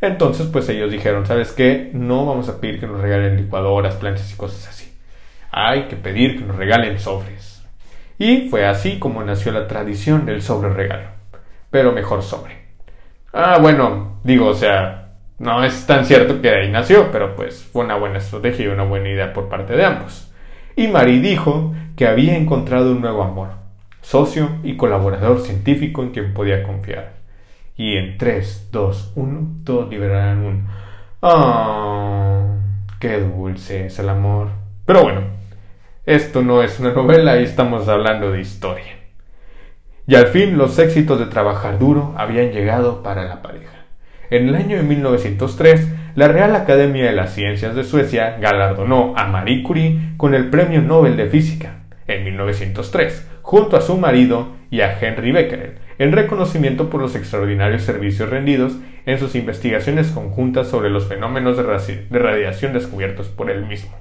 Entonces 0.01 0.47
pues 0.47 0.67
ellos 0.69 0.91
dijeron, 0.91 1.25
¿sabes 1.25 1.51
qué? 1.51 1.91
No 1.93 2.25
vamos 2.25 2.49
a 2.49 2.59
pedir 2.59 2.79
que 2.79 2.87
nos 2.87 3.01
regalen 3.01 3.37
licuadoras, 3.37 3.95
planchas 3.95 4.31
y 4.33 4.37
cosas 4.37 4.67
así. 4.69 4.93
Hay 5.51 5.83
que 5.83 5.95
pedir 5.95 6.39
que 6.39 6.45
nos 6.45 6.55
regalen 6.55 6.99
sobres. 6.99 7.52
Y 8.17 8.49
fue 8.49 8.65
así 8.65 8.99
como 8.99 9.23
nació 9.23 9.51
la 9.51 9.67
tradición 9.67 10.25
del 10.25 10.41
sobre 10.41 10.69
regalo. 10.69 11.09
Pero 11.69 11.91
mejor 11.91 12.21
sobre. 12.21 12.63
Ah, 13.33 13.57
bueno, 13.59 14.19
digo, 14.23 14.47
o 14.47 14.53
sea, 14.53 15.03
no 15.39 15.63
es 15.63 15.87
tan 15.87 16.05
cierto 16.05 16.41
que 16.41 16.49
ahí 16.49 16.71
nació, 16.71 17.11
pero 17.11 17.35
pues 17.35 17.63
fue 17.63 17.83
una 17.83 17.95
buena 17.95 18.19
estrategia 18.19 18.65
y 18.65 18.69
una 18.69 18.83
buena 18.83 19.09
idea 19.09 19.33
por 19.33 19.49
parte 19.49 19.75
de 19.75 19.85
ambos. 19.85 20.31
Y 20.75 20.87
Marie 20.87 21.19
dijo 21.19 21.73
que 21.95 22.07
había 22.07 22.37
encontrado 22.37 22.91
un 22.91 23.01
nuevo 23.01 23.23
amor, 23.23 23.49
socio 24.01 24.49
y 24.63 24.77
colaborador 24.77 25.41
científico 25.41 26.03
en 26.03 26.11
quien 26.11 26.33
podía 26.33 26.63
confiar. 26.63 27.13
Y 27.75 27.97
en 27.97 28.17
3, 28.17 28.69
2, 28.71 29.13
1, 29.15 29.47
todos 29.63 29.89
liberarán 29.89 30.45
un... 30.45 30.67
¡Ah! 31.21 32.45
¡Qué 32.99 33.19
dulce 33.19 33.87
es 33.87 33.97
el 33.99 34.09
amor! 34.09 34.49
Pero 34.85 35.03
bueno, 35.03 35.21
esto 36.05 36.41
no 36.41 36.61
es 36.61 36.81
una 36.81 36.91
novela 36.91 37.39
y 37.39 37.43
estamos 37.43 37.87
hablando 37.87 38.31
de 38.31 38.41
historia. 38.41 38.97
Y 40.05 40.15
al 40.15 40.27
fin 40.27 40.57
los 40.57 40.77
éxitos 40.77 41.17
de 41.17 41.27
trabajar 41.27 41.79
duro 41.79 42.13
habían 42.17 42.51
llegado 42.51 43.03
para 43.03 43.23
la 43.23 43.41
pareja. 43.41 43.85
En 44.29 44.49
el 44.49 44.55
año 44.55 44.75
de 44.75 44.83
1903, 44.83 45.87
la 46.15 46.27
Real 46.27 46.57
Academia 46.57 47.05
de 47.05 47.13
las 47.13 47.33
Ciencias 47.33 47.73
de 47.73 47.85
Suecia 47.85 48.37
galardonó 48.41 49.13
a 49.15 49.27
Marie 49.27 49.63
Curie 49.63 49.97
con 50.17 50.35
el 50.35 50.49
Premio 50.49 50.81
Nobel 50.81 51.15
de 51.15 51.27
Física 51.27 51.83
en 52.07 52.25
1903, 52.25 53.29
junto 53.41 53.77
a 53.77 53.81
su 53.81 53.97
marido 53.97 54.49
y 54.69 54.81
a 54.81 54.99
Henry 54.99 55.31
Becquerel, 55.31 55.75
en 55.99 56.11
reconocimiento 56.11 56.89
por 56.89 56.99
los 56.99 57.15
extraordinarios 57.15 57.83
servicios 57.83 58.29
rendidos 58.29 58.75
en 59.05 59.19
sus 59.19 59.35
investigaciones 59.35 60.11
conjuntas 60.11 60.67
sobre 60.67 60.89
los 60.89 61.07
fenómenos 61.07 61.55
de 61.55 62.19
radiación 62.19 62.73
descubiertos 62.73 63.29
por 63.29 63.49
él 63.49 63.65
mismo. 63.65 63.95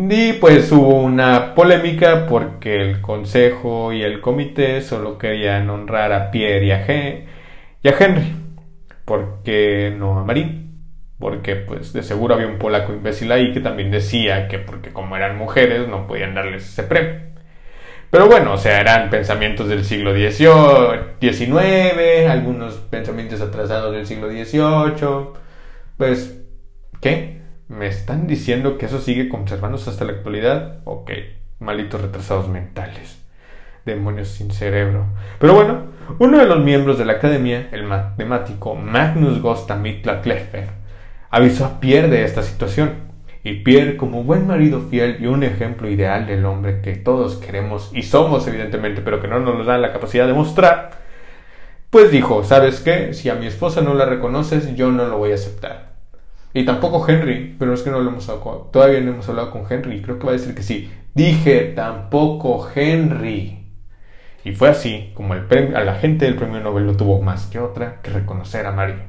Y 0.00 0.34
pues 0.34 0.70
hubo 0.70 1.00
una 1.00 1.56
polémica 1.56 2.26
porque 2.26 2.80
el 2.80 3.00
consejo 3.00 3.92
y 3.92 4.04
el 4.04 4.20
comité 4.20 4.80
solo 4.80 5.18
querían 5.18 5.68
honrar 5.70 6.12
a 6.12 6.30
Pierre 6.30 6.66
y 6.66 6.70
a, 6.70 6.86
Henry. 7.98 8.32
¿por 9.04 9.42
qué 9.42 9.92
no 9.98 10.20
a 10.20 10.24
Marie? 10.24 10.66
Porque 11.18 11.56
pues 11.56 11.92
de 11.92 12.04
seguro 12.04 12.34
había 12.36 12.46
un 12.46 12.58
polaco 12.58 12.92
imbécil 12.92 13.32
ahí 13.32 13.52
que 13.52 13.58
también 13.58 13.90
decía 13.90 14.46
que 14.46 14.60
porque 14.60 14.92
como 14.92 15.16
eran 15.16 15.36
mujeres 15.36 15.88
no 15.88 16.06
podían 16.06 16.34
darles 16.34 16.68
ese 16.68 16.84
premio. 16.84 17.18
Pero 18.10 18.28
bueno, 18.28 18.54
o 18.54 18.58
sea, 18.58 18.80
eran 18.80 19.10
pensamientos 19.10 19.68
del 19.68 19.84
siglo 19.84 20.14
XIX, 20.14 22.30
algunos 22.30 22.74
pensamientos 22.76 23.40
atrasados 23.40 23.92
del 23.92 24.06
siglo 24.06 24.30
XVIII. 24.30 25.40
Pues, 25.96 26.40
¿qué? 27.00 27.37
¿Me 27.68 27.86
están 27.86 28.26
diciendo 28.26 28.78
que 28.78 28.86
eso 28.86 28.98
sigue 28.98 29.28
conservándose 29.28 29.90
hasta 29.90 30.06
la 30.06 30.12
actualidad? 30.12 30.78
Ok, 30.84 31.10
malitos 31.58 32.00
retrasados 32.00 32.48
mentales. 32.48 33.22
Demonios 33.84 34.28
sin 34.28 34.50
cerebro. 34.52 35.04
Pero 35.38 35.52
bueno, 35.52 35.82
uno 36.18 36.38
de 36.38 36.46
los 36.46 36.64
miembros 36.64 36.96
de 36.96 37.04
la 37.04 37.14
academia, 37.14 37.68
el 37.72 37.82
matemático 37.82 38.74
Magnus 38.74 39.42
Gostam 39.42 39.84
Kleffer, 40.22 40.70
avisó 41.28 41.66
a 41.66 41.78
Pierre 41.78 42.08
de 42.08 42.24
esta 42.24 42.42
situación 42.42 43.06
y 43.44 43.56
Pierre, 43.56 43.98
como 43.98 44.24
buen 44.24 44.46
marido 44.46 44.80
fiel 44.88 45.18
y 45.20 45.26
un 45.26 45.42
ejemplo 45.42 45.90
ideal 45.90 46.26
del 46.26 46.46
hombre 46.46 46.80
que 46.80 46.96
todos 46.96 47.36
queremos 47.36 47.90
y 47.92 48.02
somos 48.02 48.48
evidentemente, 48.48 49.02
pero 49.02 49.20
que 49.20 49.28
no 49.28 49.40
nos 49.40 49.66
da 49.66 49.76
la 49.76 49.92
capacidad 49.92 50.26
de 50.26 50.32
mostrar, 50.32 50.92
pues 51.90 52.10
dijo, 52.10 52.44
¿sabes 52.44 52.80
qué? 52.80 53.12
Si 53.12 53.28
a 53.28 53.34
mi 53.34 53.46
esposa 53.46 53.82
no 53.82 53.92
la 53.92 54.06
reconoces, 54.06 54.74
yo 54.74 54.90
no 54.90 55.06
lo 55.06 55.18
voy 55.18 55.32
a 55.32 55.34
aceptar. 55.34 55.87
Y 56.54 56.64
tampoco 56.64 57.06
Henry, 57.06 57.56
pero 57.58 57.74
es 57.74 57.82
que 57.82 57.90
no 57.90 58.00
lo 58.00 58.10
hemos 58.10 58.28
hablado, 58.28 58.70
todavía 58.72 59.00
no 59.00 59.12
hemos 59.12 59.28
hablado 59.28 59.50
con 59.50 59.64
Henry, 59.68 60.02
creo 60.02 60.18
que 60.18 60.24
va 60.24 60.30
a 60.30 60.36
decir 60.36 60.54
que 60.54 60.62
sí. 60.62 60.90
Dije, 61.14 61.72
tampoco 61.74 62.68
Henry. 62.74 63.66
Y 64.44 64.52
fue 64.52 64.68
así 64.70 65.12
como 65.14 65.34
el 65.34 65.44
premio, 65.44 65.76
a 65.76 65.82
la 65.82 65.96
gente 65.96 66.24
del 66.24 66.36
premio 66.36 66.60
Nobel 66.60 66.86
no 66.86 66.96
tuvo 66.96 67.20
más 67.20 67.46
que 67.46 67.58
otra 67.58 68.00
que 68.02 68.10
reconocer 68.10 68.66
a 68.66 68.72
Marie. 68.72 69.02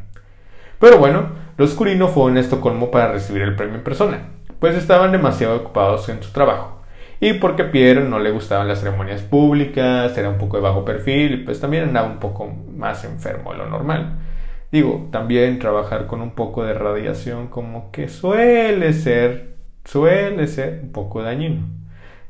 Pero 0.79 0.97
bueno, 0.97 1.29
los 1.57 1.73
Curie 1.73 1.97
fueron 2.07 2.37
en 2.37 2.43
Estocolmo 2.43 2.91
para 2.91 3.11
recibir 3.11 3.41
el 3.41 3.55
premio 3.55 3.75
en 3.75 3.83
persona, 3.83 4.21
pues 4.59 4.75
estaban 4.75 5.11
demasiado 5.11 5.55
ocupados 5.55 6.09
en 6.09 6.21
su 6.21 6.31
trabajo. 6.31 6.81
Y 7.21 7.33
porque 7.33 7.65
Pierre 7.65 8.07
no 8.07 8.19
le 8.19 8.31
gustaban 8.31 8.67
las 8.67 8.79
ceremonias 8.79 9.21
públicas, 9.21 10.17
era 10.17 10.29
un 10.29 10.37
poco 10.37 10.57
de 10.57 10.63
bajo 10.63 10.85
perfil 10.85 11.43
pues 11.43 11.59
también 11.59 11.83
andaba 11.83 12.07
un 12.07 12.19
poco 12.19 12.47
más 12.75 13.03
enfermo 13.03 13.51
de 13.51 13.57
lo 13.57 13.69
normal. 13.69 14.19
Digo, 14.71 15.07
también 15.11 15.59
trabajar 15.59 16.05
con 16.07 16.21
un 16.21 16.31
poco 16.31 16.63
de 16.63 16.73
radiación 16.73 17.47
como 17.47 17.91
que 17.91 18.07
suele 18.07 18.93
ser, 18.93 19.55
suele 19.83 20.47
ser 20.47 20.81
un 20.83 20.91
poco 20.91 21.23
dañino. 21.23 21.67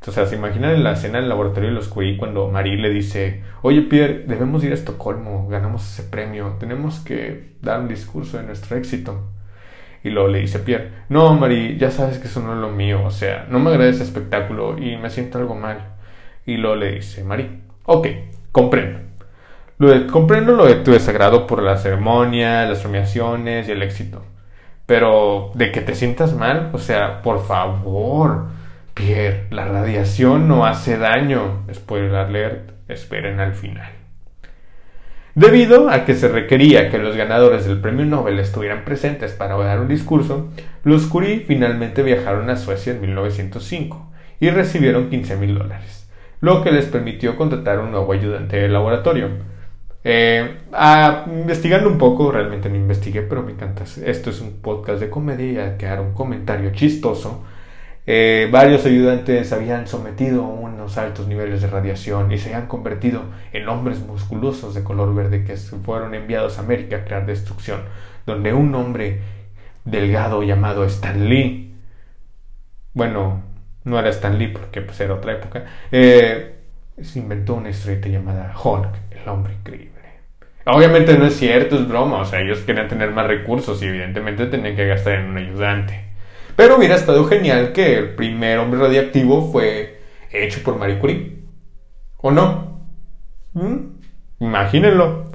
O 0.07 0.11
sea, 0.11 0.25
se 0.25 0.37
imaginan 0.37 0.75
en 0.75 0.83
la 0.83 0.93
escena 0.93 1.19
del 1.19 1.27
laboratorio 1.27 1.69
de 1.69 1.75
los 1.75 1.89
Curie 1.89 2.17
cuando 2.17 2.47
Marie 2.47 2.77
le 2.77 2.89
dice, 2.89 3.43
oye 3.61 3.81
Pierre, 3.81 4.23
debemos 4.25 4.63
ir 4.63 4.71
a 4.71 4.75
Estocolmo, 4.75 5.47
ganamos 5.49 5.85
ese 5.91 6.09
premio, 6.09 6.55
tenemos 6.59 6.99
que 6.99 7.55
dar 7.61 7.81
un 7.81 7.89
discurso 7.89 8.37
de 8.37 8.43
nuestro 8.43 8.77
éxito. 8.77 9.25
Y 10.01 10.09
luego 10.11 10.29
le 10.29 10.39
dice 10.39 10.59
Pierre, 10.59 10.91
no 11.09 11.33
Marie, 11.35 11.77
ya 11.77 11.91
sabes 11.91 12.17
que 12.19 12.27
eso 12.27 12.39
no 12.39 12.53
es 12.53 12.59
lo 12.59 12.69
mío, 12.69 13.03
o 13.03 13.11
sea, 13.11 13.45
no 13.49 13.59
me 13.59 13.71
agrada 13.71 13.89
ese 13.89 14.03
espectáculo 14.03 14.77
y 14.77 14.95
me 14.95 15.09
siento 15.09 15.37
algo 15.37 15.55
mal. 15.55 15.95
Y 16.45 16.55
luego 16.55 16.77
le 16.77 16.93
dice 16.93 17.25
Marie, 17.25 17.49
ok, 17.83 18.07
comprendo. 18.53 19.08
Lo 19.79 20.07
comprendo 20.07 20.51
lo 20.53 20.65
de 20.65 20.75
tu 20.75 20.91
desagrado 20.91 21.47
por 21.47 21.63
la 21.63 21.77
ceremonia, 21.77 22.65
las 22.65 22.79
premiaciones 22.79 23.67
y 23.67 23.71
el 23.71 23.81
éxito. 23.81 24.23
Pero 24.85 25.51
de 25.55 25.71
que 25.71 25.81
te 25.81 25.95
sientas 25.95 26.33
mal, 26.33 26.69
o 26.73 26.77
sea, 26.79 27.21
por 27.21 27.45
favor 27.45 28.47
Pierre, 28.93 29.45
la 29.51 29.65
radiación 29.65 30.49
no 30.49 30.65
hace 30.65 30.97
daño. 30.97 31.63
Spoiler 31.73 32.13
alert, 32.15 32.71
esperen 32.89 33.39
al 33.39 33.53
final. 33.53 33.89
Debido 35.33 35.89
a 35.89 36.03
que 36.03 36.15
se 36.15 36.27
requería 36.27 36.89
que 36.89 36.97
los 36.97 37.15
ganadores 37.15 37.65
del 37.65 37.79
premio 37.79 38.05
Nobel 38.05 38.39
estuvieran 38.39 38.83
presentes 38.83 39.31
para 39.31 39.55
dar 39.55 39.79
un 39.79 39.87
discurso, 39.87 40.49
los 40.83 41.05
Curie 41.05 41.45
finalmente 41.47 42.03
viajaron 42.03 42.49
a 42.49 42.57
Suecia 42.57 42.91
en 42.91 42.99
1905 42.99 44.11
y 44.41 44.49
recibieron 44.49 45.09
15 45.09 45.37
mil 45.37 45.57
dólares, 45.57 46.09
lo 46.41 46.61
que 46.61 46.73
les 46.73 46.87
permitió 46.87 47.37
contratar 47.37 47.79
un 47.79 47.91
nuevo 47.91 48.11
ayudante 48.11 48.57
de 48.57 48.67
laboratorio. 48.67 49.29
Eh, 50.03 50.59
investigando 51.27 51.89
un 51.89 51.97
poco, 51.97 52.31
realmente 52.31 52.69
no 52.69 52.75
investigué, 52.75 53.21
pero 53.21 53.43
me 53.43 53.51
encanta. 53.51 53.83
Esto 53.83 54.29
es 54.29 54.41
un 54.41 54.61
podcast 54.61 54.99
de 54.99 55.09
comedia 55.09 55.77
que 55.77 55.87
un 55.87 56.13
comentario 56.13 56.71
chistoso 56.71 57.43
eh, 58.11 58.49
varios 58.51 58.87
ayudantes 58.87 59.53
habían 59.53 59.85
sometido 59.87 60.43
a 60.43 60.47
unos 60.47 60.97
altos 60.97 61.27
niveles 61.27 61.61
de 61.61 61.67
radiación 61.67 62.31
y 62.31 62.39
se 62.39 62.49
habían 62.49 62.67
convertido 62.67 63.21
en 63.53 63.69
hombres 63.69 63.99
musculosos 63.99 64.73
de 64.73 64.83
color 64.83 65.13
verde 65.13 65.43
que 65.43 65.55
fueron 65.57 66.15
enviados 66.15 66.57
a 66.57 66.61
América 66.61 66.95
a 66.97 67.05
crear 67.05 67.27
destrucción, 67.27 67.81
donde 68.25 68.51
un 68.51 68.73
hombre 68.73 69.21
delgado 69.85 70.41
llamado 70.41 70.85
Stan 70.85 71.29
Lee, 71.29 71.75
bueno, 72.93 73.43
no 73.83 73.99
era 73.99 74.09
Stan 74.09 74.39
Lee 74.39 74.47
porque 74.47 74.81
pues, 74.81 74.99
era 75.01 75.13
otra 75.13 75.33
época, 75.33 75.65
eh, 75.91 76.55
se 76.99 77.19
inventó 77.19 77.53
una 77.53 77.69
estrella 77.69 78.07
llamada 78.07 78.55
Hulk, 78.57 79.21
el 79.21 79.29
hombre 79.29 79.53
increíble. 79.53 79.88
Obviamente 80.71 81.17
no 81.17 81.25
es 81.25 81.37
cierto, 81.37 81.75
es 81.75 81.87
broma, 81.87 82.21
o 82.21 82.25
sea, 82.25 82.41
ellos 82.41 82.59
querían 82.59 82.87
tener 82.87 83.11
más 83.11 83.27
recursos 83.27 83.81
y 83.81 83.85
evidentemente 83.85 84.45
tenían 84.45 84.75
que 84.75 84.87
gastar 84.87 85.13
en 85.15 85.29
un 85.29 85.37
ayudante. 85.37 86.05
Pero 86.55 86.77
hubiera 86.77 86.95
estado 86.95 87.25
genial 87.25 87.71
que 87.71 87.97
el 87.97 88.15
primer 88.15 88.59
hombre 88.59 88.79
radiactivo 88.79 89.51
fue 89.51 90.01
hecho 90.31 90.61
por 90.63 90.77
Marie 90.77 90.99
Curie. 90.99 91.39
¿O 92.17 92.31
no? 92.31 92.81
¿Mm? 93.53 93.77
Imagínenlo. 94.41 95.29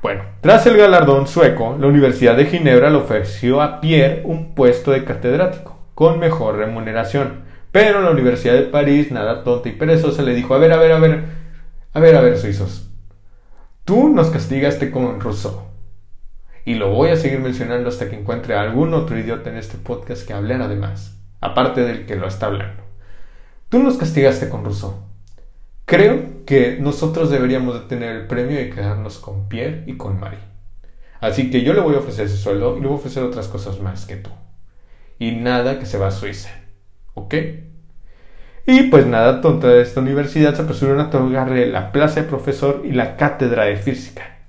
Bueno, 0.00 0.22
tras 0.40 0.64
el 0.66 0.76
galardón 0.76 1.26
sueco, 1.26 1.76
la 1.78 1.88
Universidad 1.88 2.36
de 2.36 2.46
Ginebra 2.46 2.88
le 2.88 2.98
ofreció 2.98 3.60
a 3.60 3.80
Pierre 3.80 4.22
un 4.24 4.54
puesto 4.54 4.92
de 4.92 5.04
catedrático, 5.04 5.76
con 5.94 6.20
mejor 6.20 6.56
remuneración. 6.56 7.42
Pero 7.72 8.00
la 8.00 8.10
Universidad 8.10 8.54
de 8.54 8.62
París, 8.62 9.10
nada 9.10 9.42
tonta 9.42 9.68
y 9.68 9.72
perezosa, 9.72 10.22
le 10.22 10.34
dijo, 10.34 10.54
a 10.54 10.58
ver, 10.58 10.72
a 10.72 10.76
ver, 10.76 10.92
a 10.92 10.98
ver, 11.00 11.24
a 11.92 12.00
ver, 12.00 12.16
a 12.16 12.20
ver, 12.20 12.38
suizos, 12.38 12.87
tú 13.88 14.10
nos 14.10 14.28
castigaste 14.28 14.90
con 14.90 15.18
Rousseau 15.18 15.62
y 16.66 16.74
lo 16.74 16.90
voy 16.90 17.08
a 17.08 17.16
seguir 17.16 17.38
mencionando 17.38 17.88
hasta 17.88 18.10
que 18.10 18.16
encuentre 18.16 18.54
algún 18.54 18.92
otro 18.92 19.18
idiota 19.18 19.48
en 19.48 19.56
este 19.56 19.78
podcast 19.78 20.26
que 20.26 20.34
hable 20.34 20.56
además, 20.56 21.18
aparte 21.40 21.80
del 21.80 22.04
que 22.04 22.14
lo 22.14 22.28
está 22.28 22.48
hablando. 22.48 22.82
Tú 23.70 23.78
nos 23.78 23.96
castigaste 23.96 24.50
con 24.50 24.62
Rousseau. 24.62 24.92
Creo 25.86 26.44
que 26.44 26.76
nosotros 26.78 27.30
deberíamos 27.30 27.72
de 27.80 27.88
tener 27.88 28.14
el 28.14 28.26
premio 28.26 28.60
y 28.60 28.68
quedarnos 28.68 29.16
con 29.16 29.48
Pierre 29.48 29.84
y 29.86 29.96
con 29.96 30.20
Marie. 30.20 30.38
Así 31.22 31.50
que 31.50 31.62
yo 31.62 31.72
le 31.72 31.80
voy 31.80 31.94
a 31.94 32.00
ofrecer 32.00 32.26
ese 32.26 32.36
sueldo 32.36 32.76
y 32.76 32.82
le 32.82 32.88
voy 32.88 32.96
a 32.96 33.00
ofrecer 33.00 33.22
otras 33.22 33.48
cosas 33.48 33.80
más 33.80 34.04
que 34.04 34.16
tú. 34.16 34.28
Y 35.18 35.30
nada 35.30 35.78
que 35.78 35.86
se 35.86 35.96
va 35.96 36.08
a 36.08 36.10
Suiza. 36.10 36.50
¿Ok? 37.14 37.34
Y 38.70 38.82
pues 38.82 39.06
nada, 39.06 39.40
tonta 39.40 39.68
de 39.68 39.80
esta 39.80 40.00
universidad 40.00 40.54
se 40.54 40.60
apresuraron 40.60 41.00
a 41.00 41.06
otorgarle 41.06 41.64
la 41.68 41.90
plaza 41.90 42.20
de 42.20 42.28
profesor 42.28 42.82
y 42.84 42.92
la 42.92 43.16
cátedra 43.16 43.64
de 43.64 43.76
física. 43.76 44.40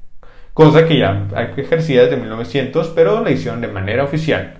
Cosa 0.53 0.85
que 0.85 0.99
ya 0.99 1.29
ejercía 1.55 2.03
desde 2.03 2.17
1900, 2.17 2.89
pero 2.89 3.23
la 3.23 3.31
hicieron 3.31 3.61
de 3.61 3.69
manera 3.69 4.03
oficial. 4.03 4.55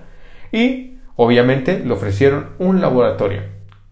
Y 0.50 0.96
obviamente 1.14 1.78
le 1.84 1.92
ofrecieron 1.92 2.52
un 2.58 2.80
laboratorio, 2.80 3.42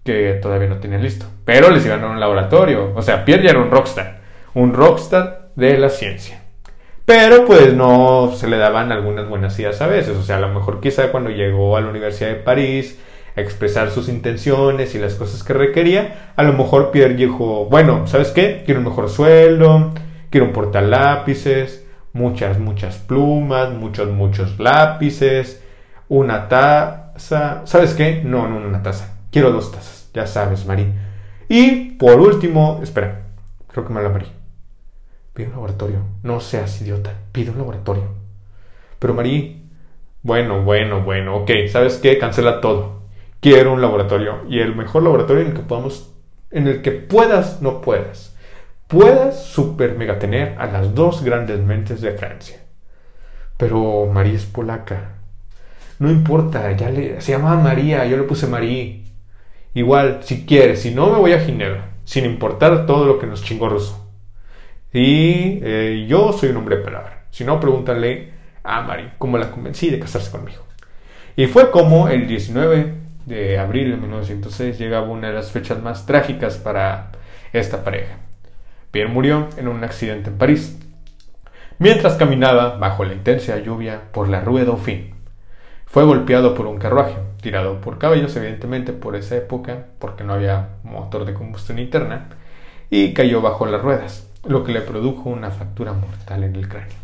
que 0.05 0.39
todavía 0.41 0.71
no 0.71 0.79
tenía 0.79 0.97
listo, 0.97 1.27
pero 1.45 1.71
les 1.71 1.85
iban 1.85 2.03
a 2.03 2.13
un 2.13 2.19
laboratorio, 2.19 2.95
o 2.95 3.03
sea, 3.03 3.27
Pierre 3.27 3.45
ya 3.45 3.51
era 3.51 3.61
un 3.61 3.71
rockstar, 3.71 4.21
un 4.55 4.73
rockstar 4.73 5.51
de 5.55 5.77
la 5.77 5.91
ciencia. 5.91 6.45
Pero 7.05 7.45
pues 7.45 7.75
no 7.75 8.33
se 8.35 8.49
le 8.49 8.57
daban 8.57 8.91
algunas 8.91 9.29
buenas 9.29 9.59
ideas 9.59 9.83
a 9.83 9.87
veces, 9.87 10.17
o 10.17 10.23
sea, 10.23 10.39
a 10.39 10.41
lo 10.41 10.49
mejor 10.49 10.81
quizá 10.81 11.11
cuando 11.11 11.29
llegó 11.29 11.77
a 11.77 11.83
la 11.83 11.91
Universidad 11.91 12.31
de 12.31 12.37
París, 12.37 12.99
expresar 13.41 13.91
sus 13.91 14.09
intenciones 14.09 14.95
y 14.95 14.99
las 14.99 15.15
cosas 15.15 15.43
que 15.43 15.53
requería, 15.53 16.33
a 16.37 16.43
lo 16.43 16.53
mejor 16.53 16.91
Pierre 16.91 17.15
dijo, 17.15 17.67
bueno, 17.67 18.07
¿sabes 18.07 18.29
qué? 18.29 18.63
Quiero 18.65 18.81
un 18.81 18.87
mejor 18.87 19.09
sueldo, 19.09 19.93
quiero 20.31 20.47
un 20.47 20.53
portalápices, 20.53 21.87
muchas, 22.13 22.59
muchas 22.59 22.97
plumas, 22.97 23.71
muchos, 23.71 24.11
muchos 24.11 24.59
lápices, 24.59 25.63
una 26.09 26.49
taza. 26.49 27.63
¿Sabes 27.67 27.95
qué? 27.95 28.23
No, 28.25 28.49
no 28.49 28.57
una 28.57 28.83
taza. 28.83 29.17
Quiero 29.31 29.51
dos 29.51 29.73
tazas. 29.73 30.11
Ya 30.15 30.27
sabes, 30.27 30.67
Marí. 30.67 30.87
Y 31.49 31.93
por 31.93 32.21
último, 32.21 32.81
espera, 32.83 33.27
creo 33.69 33.87
que 33.87 33.93
me 33.93 34.03
la 34.03 34.09
Marí. 34.09 34.27
Pide 35.33 35.47
un 35.47 35.53
laboratorio. 35.53 36.01
No 36.23 36.41
seas 36.41 36.81
idiota. 36.83 37.13
Pide 37.33 37.51
un 37.51 37.59
laboratorio. 37.59 38.05
Pero 38.99 39.15
Marí, 39.15 39.69
bueno, 40.23 40.63
bueno, 40.63 41.03
bueno, 41.03 41.37
ok, 41.37 41.51
¿sabes 41.71 41.99
qué? 41.99 42.19
Cancela 42.19 42.61
todo. 42.61 42.98
Quiero 43.41 43.73
un 43.73 43.81
laboratorio. 43.81 44.43
Y 44.49 44.61
el 44.61 44.75
mejor 44.75 45.03
laboratorio 45.03 45.43
en 45.43 45.49
el 45.49 45.55
que 45.55 45.63
podamos, 45.63 46.15
en 46.51 46.67
el 46.69 46.83
que 46.83 46.93
puedas, 46.93 47.63
no 47.63 47.81
puedas 47.81 48.35
puedas 48.89 49.45
super 49.45 49.97
mega 49.97 50.19
tener 50.19 50.57
a 50.59 50.67
las 50.67 50.95
dos 50.95 51.23
grandes 51.23 51.61
mentes 51.61 52.01
de 52.01 52.13
Francia. 52.13 52.59
Pero 53.57 54.07
María 54.07 54.35
es 54.35 54.47
polaca. 54.47 55.13
No 55.99 56.11
importa, 56.11 56.73
ya 56.73 56.91
le, 56.91 57.21
se 57.21 57.33
llamaba 57.33 57.61
María, 57.61 58.07
yo 58.07 58.17
le 58.17 58.23
puse 58.25 58.47
María. 58.47 59.03
Igual, 59.75 60.21
si 60.23 60.47
quieres, 60.47 60.83
si 60.83 60.95
no 60.95 61.11
me 61.11 61.19
voy 61.19 61.33
a 61.33 61.41
Ginebra, 61.41 61.91
sin 62.05 62.25
importar 62.25 62.87
todo 62.87 63.05
lo 63.05 63.19
que 63.19 63.27
nos 63.27 63.45
chingó 63.45 63.69
Russo. 63.69 64.09
Y 64.93 65.61
eh, 65.63 66.07
yo 66.09 66.33
soy 66.33 66.49
un 66.49 66.57
hombre 66.57 66.79
de 66.79 66.85
palabra. 66.85 67.27
Si 67.31 67.45
no, 67.45 67.61
pregúntale 67.61 68.33
a 68.65 68.81
Marie, 68.83 69.11
cómo 69.19 69.37
la 69.37 69.51
convencí 69.51 69.91
de 69.91 70.01
casarse 70.01 70.31
conmigo. 70.31 70.63
Y 71.37 71.47
fue 71.47 71.71
como 71.71 72.09
el 72.09 72.27
19 72.27 72.95
de 73.29 73.59
abril 73.59 73.91
de 73.91 73.97
1906 73.99 74.79
llegaba 74.79 75.07
una 75.09 75.29
de 75.29 75.35
las 75.35 75.53
fechas 75.53 75.83
más 75.83 76.07
trágicas 76.07 76.57
para 76.57 77.13
esta 77.53 77.85
pareja. 77.85 78.17
Pierre 78.91 79.11
murió 79.11 79.49
en 79.59 79.69
un 79.69 79.85
accidente 79.85 80.31
en 80.31 80.39
París, 80.39 80.79
mientras 81.79 82.15
caminaba 82.15 82.79
bajo 82.79 83.05
la 83.05 83.13
intensa 83.13 83.59
lluvia 83.59 84.01
por 84.13 84.29
la 84.29 84.41
Rue 84.41 84.65
Dauphine. 84.65 85.15
Fue 85.87 86.05
golpeado 86.05 86.55
por 86.55 86.67
un 86.67 86.79
carruaje, 86.79 87.17
tirado 87.41 87.81
por 87.81 87.99
caballos, 87.99 88.35
evidentemente 88.37 88.93
por 88.93 89.15
esa 89.15 89.37
época, 89.37 89.87
porque 89.99 90.25
no 90.25 90.33
había 90.33 90.71
motor 90.83 91.25
de 91.25 91.35
combustión 91.35 91.79
interna, 91.79 92.29
y 92.91 93.13
cayó 93.13 93.43
bajo 93.43 93.67
las 93.67 93.83
ruedas, 93.83 94.31
lo 94.47 94.65
que 94.65 94.73
le 94.73 94.81
produjo 94.81 95.29
una 95.29 95.51
fractura 95.51 95.93
mortal 95.93 96.45
en 96.45 96.57
el 96.57 96.69
cráneo. 96.69 96.97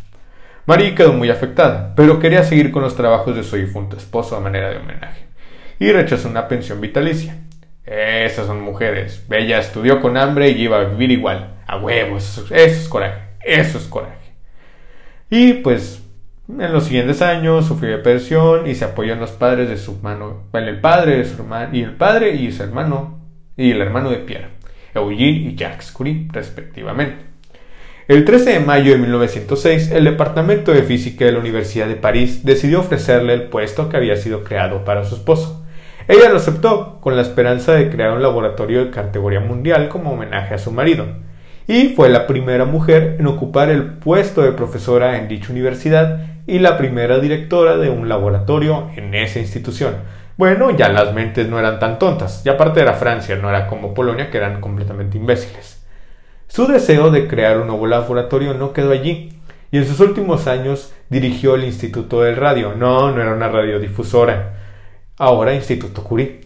Marie 0.67 0.95
quedó 0.95 1.13
muy 1.13 1.29
afectada, 1.29 1.95
pero 1.95 2.19
quería 2.19 2.43
seguir 2.43 2.73
con 2.73 2.83
los 2.83 2.97
trabajos 2.97 3.37
de 3.37 3.43
su 3.43 3.57
difunto 3.57 3.99
esposo 3.99 4.37
a 4.37 4.41
manera 4.41 4.71
de 4.71 4.79
homenaje, 4.79 5.27
y 5.79 5.93
rechazó 5.93 6.29
una 6.29 6.49
pensión 6.49 6.81
vitalicia. 6.81 7.37
Esas 7.85 8.47
son 8.47 8.63
mujeres. 8.63 9.25
Ella 9.31 9.59
estudió 9.59 10.01
con 10.01 10.17
hambre 10.17 10.51
y 10.51 10.63
iba 10.63 10.81
a 10.81 10.85
vivir 10.85 11.11
igual. 11.11 11.55
A 11.67 11.79
huevos. 11.79 12.39
Eso 12.39 12.55
es 12.55 12.89
coraje. 12.89 13.21
Eso 13.43 13.79
es 13.79 13.85
coraje. 13.85 14.15
Y 15.31 15.55
pues 15.55 16.03
en 16.49 16.73
los 16.73 16.85
siguientes 16.85 17.23
años 17.23 17.67
sufrió 17.67 17.97
depresión 17.97 18.67
y 18.67 18.75
se 18.75 18.85
apoyó 18.85 19.15
en 19.15 19.21
los 19.21 19.31
padres 19.31 19.69
de 19.69 19.79
su 19.79 19.93
hermano, 19.93 20.43
en 20.53 20.65
el 20.65 20.81
padre 20.81 21.17
de 21.17 21.25
su 21.25 21.43
hermano 21.43 21.75
y 21.75 21.83
el 21.83 21.93
padre 21.93 22.35
y 22.35 22.53
su 22.53 22.63
hermano 22.63 23.19
y 23.57 23.71
el 23.71 23.81
hermano 23.81 24.11
de 24.11 24.19
Pierre, 24.19 24.49
Eugene 24.95 25.51
y 25.51 25.57
Jacques 25.57 25.91
Curie, 25.91 26.29
respectivamente. 26.31 27.25
El 28.07 28.27
13 28.27 28.53
de 28.53 28.61
mayo 28.61 28.93
de 28.93 28.99
1906, 28.99 29.91
el 29.93 30.05
Departamento 30.05 30.73
de 30.73 30.83
Física 30.83 31.25
de 31.25 31.33
la 31.33 31.39
Universidad 31.39 31.89
de 31.89 31.97
París 31.97 32.45
decidió 32.45 32.81
ofrecerle 32.81 33.33
el 33.33 33.45
puesto 33.45 33.89
que 33.89 33.97
había 33.97 34.17
sido 34.17 34.45
creado 34.45 34.85
para 34.85 35.05
su 35.05 35.15
esposo. 35.15 35.64
Ella 36.07 36.29
lo 36.29 36.37
aceptó 36.37 37.01
con 37.01 37.17
la 37.17 37.23
esperanza 37.23 37.73
de 37.73 37.89
crear 37.91 38.13
un 38.13 38.23
laboratorio 38.23 38.85
de 38.85 38.91
categoría 38.91 39.41
mundial 39.41 39.89
como 39.89 40.13
homenaje 40.13 40.55
a 40.55 40.59
su 40.59 40.71
marido, 40.71 41.07
y 41.67 41.95
fue 41.95 42.11
la 42.11 42.27
primera 42.27 42.67
mujer 42.67 43.17
en 43.19 43.27
ocupar 43.27 43.71
el 43.71 43.85
puesto 43.95 44.43
de 44.43 44.53
profesora 44.53 45.17
en 45.17 45.29
dicha 45.29 45.51
universidad 45.51 46.21
y 46.47 46.59
la 46.59 46.77
primera 46.77 47.21
directora 47.21 47.79
de 47.79 47.89
un 47.89 48.11
laboratorio 48.11 48.91
en 48.97 49.15
esa 49.15 49.39
institución. 49.39 49.95
Bueno, 50.37 50.71
ya 50.77 50.91
las 50.91 51.15
mentes 51.15 51.49
no 51.49 51.59
eran 51.59 51.79
tan 51.79 51.99
tontas, 51.99 52.45
y 52.45 52.51
aparte 52.51 52.81
era 52.81 52.93
Francia, 52.93 53.37
no 53.37 53.49
era 53.49 53.67
como 53.67 53.95
Polonia, 53.95 54.31
que 54.31 54.37
eran 54.37 54.61
completamente 54.61 55.17
imbéciles. 55.17 55.87
Su 56.49 56.67
deseo 56.67 57.11
de 57.11 57.29
crear 57.29 57.59
un 57.59 57.69
nuevo 57.69 57.87
laboratorio 57.87 58.53
no 58.53 58.75
quedó 58.75 58.91
allí, 58.91 59.33
y 59.71 59.79
en 59.79 59.87
sus 59.87 60.01
últimos 60.01 60.49
años 60.49 60.93
dirigió 61.09 61.55
el 61.55 61.65
Instituto 61.65 62.21
del 62.21 62.37
Radio. 62.37 62.75
No, 62.77 63.11
no 63.11 63.23
era 63.23 63.33
una 63.33 63.49
radiodifusora, 63.49 64.64
ahora 65.17 65.55
Instituto 65.55 66.03
Curie, 66.03 66.41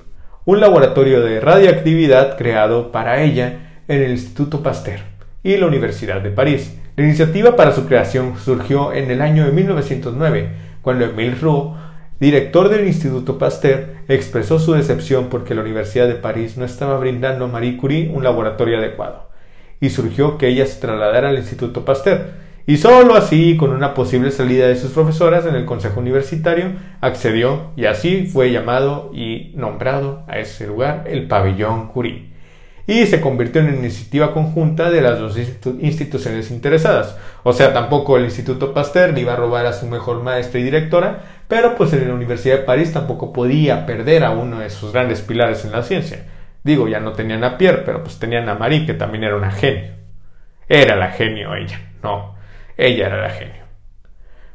un 0.44 0.60
laboratorio 0.60 1.20
de 1.22 1.40
radioactividad 1.40 2.36
creado 2.36 2.92
para 2.92 3.22
ella 3.22 3.82
en 3.88 4.02
el 4.02 4.10
Instituto 4.12 4.62
Pasteur 4.62 5.00
y 5.42 5.56
la 5.56 5.66
Universidad 5.66 6.20
de 6.20 6.30
París. 6.30 6.78
La 6.96 7.04
iniciativa 7.04 7.56
para 7.56 7.72
su 7.72 7.86
creación 7.86 8.34
surgió 8.38 8.92
en 8.92 9.10
el 9.10 9.22
año 9.22 9.46
de 9.46 9.52
1909, 9.52 10.50
cuando 10.82 11.04
Emile 11.04 11.36
Roux, 11.36 11.76
director 12.20 12.68
del 12.68 12.86
Instituto 12.86 13.38
Pasteur, 13.38 13.96
expresó 14.08 14.58
su 14.58 14.74
decepción 14.74 15.28
porque 15.28 15.54
la 15.54 15.62
Universidad 15.62 16.08
de 16.08 16.14
París 16.14 16.56
no 16.56 16.64
estaba 16.64 16.98
brindando 16.98 17.46
a 17.46 17.48
Marie 17.48 17.76
Curie 17.76 18.10
un 18.12 18.24
laboratorio 18.24 18.78
adecuado 18.78 19.28
y 19.80 19.90
surgió 19.90 20.38
que 20.38 20.48
ella 20.48 20.66
se 20.66 20.80
trasladara 20.80 21.30
al 21.30 21.38
Instituto 21.38 21.84
Pasteur. 21.84 22.47
Y 22.68 22.76
solo 22.76 23.14
así, 23.14 23.56
con 23.56 23.70
una 23.70 23.94
posible 23.94 24.30
salida 24.30 24.68
de 24.68 24.76
sus 24.76 24.92
profesoras 24.92 25.46
en 25.46 25.54
el 25.54 25.64
Consejo 25.64 26.00
Universitario, 26.00 26.72
accedió 27.00 27.70
y 27.76 27.86
así 27.86 28.26
fue 28.26 28.52
llamado 28.52 29.10
y 29.14 29.52
nombrado 29.54 30.22
a 30.28 30.36
ese 30.36 30.66
lugar 30.66 31.04
el 31.06 31.28
Pabellón 31.28 31.88
Curie. 31.88 32.26
Y 32.86 33.06
se 33.06 33.22
convirtió 33.22 33.62
en 33.62 33.68
una 33.68 33.78
iniciativa 33.78 34.34
conjunta 34.34 34.90
de 34.90 35.00
las 35.00 35.18
dos 35.18 35.38
instituciones 35.38 36.50
interesadas. 36.50 37.16
O 37.42 37.54
sea, 37.54 37.72
tampoco 37.72 38.18
el 38.18 38.24
Instituto 38.24 38.74
Pasteur 38.74 39.14
le 39.14 39.22
iba 39.22 39.32
a 39.32 39.36
robar 39.36 39.64
a 39.64 39.72
su 39.72 39.86
mejor 39.86 40.22
maestra 40.22 40.60
y 40.60 40.64
directora, 40.64 41.22
pero 41.48 41.74
pues 41.74 41.94
en 41.94 42.06
la 42.06 42.12
Universidad 42.12 42.58
de 42.58 42.64
París 42.64 42.92
tampoco 42.92 43.32
podía 43.32 43.86
perder 43.86 44.24
a 44.24 44.32
uno 44.32 44.58
de 44.58 44.68
sus 44.68 44.92
grandes 44.92 45.22
pilares 45.22 45.64
en 45.64 45.72
la 45.72 45.82
ciencia. 45.82 46.26
Digo, 46.64 46.86
ya 46.86 47.00
no 47.00 47.12
tenían 47.12 47.44
a 47.44 47.56
Pierre, 47.56 47.80
pero 47.86 48.02
pues 48.02 48.18
tenían 48.18 48.46
a 48.50 48.56
Marie, 48.56 48.84
que 48.84 48.92
también 48.92 49.24
era 49.24 49.36
una 49.36 49.52
genio. 49.52 49.92
Era 50.68 50.96
la 50.96 51.12
genio 51.12 51.54
ella, 51.54 51.80
no, 52.02 52.36
ella 52.78 53.08
era 53.08 53.20
la 53.20 53.30
genio. 53.30 53.64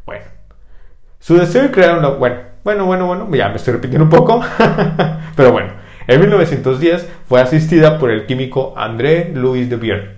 Bueno, 0.05 0.25
su 1.19 1.37
deseo 1.37 1.63
de 1.63 1.71
crear 1.71 1.97
una... 1.97 2.09
Bueno, 2.09 2.37
bueno, 2.63 2.85
bueno, 2.85 3.05
bueno, 3.05 3.35
ya 3.35 3.49
me 3.49 3.57
estoy 3.57 3.73
repitiendo 3.73 4.05
un 4.05 4.09
poco, 4.09 4.41
pero 5.35 5.51
bueno, 5.51 5.73
en 6.07 6.19
1910 6.19 7.09
fue 7.27 7.41
asistida 7.41 7.99
por 7.99 8.09
el 8.09 8.25
químico 8.25 8.73
André 8.77 9.31
Louis 9.35 9.69
de 9.69 9.75
Bierne, 9.75 10.11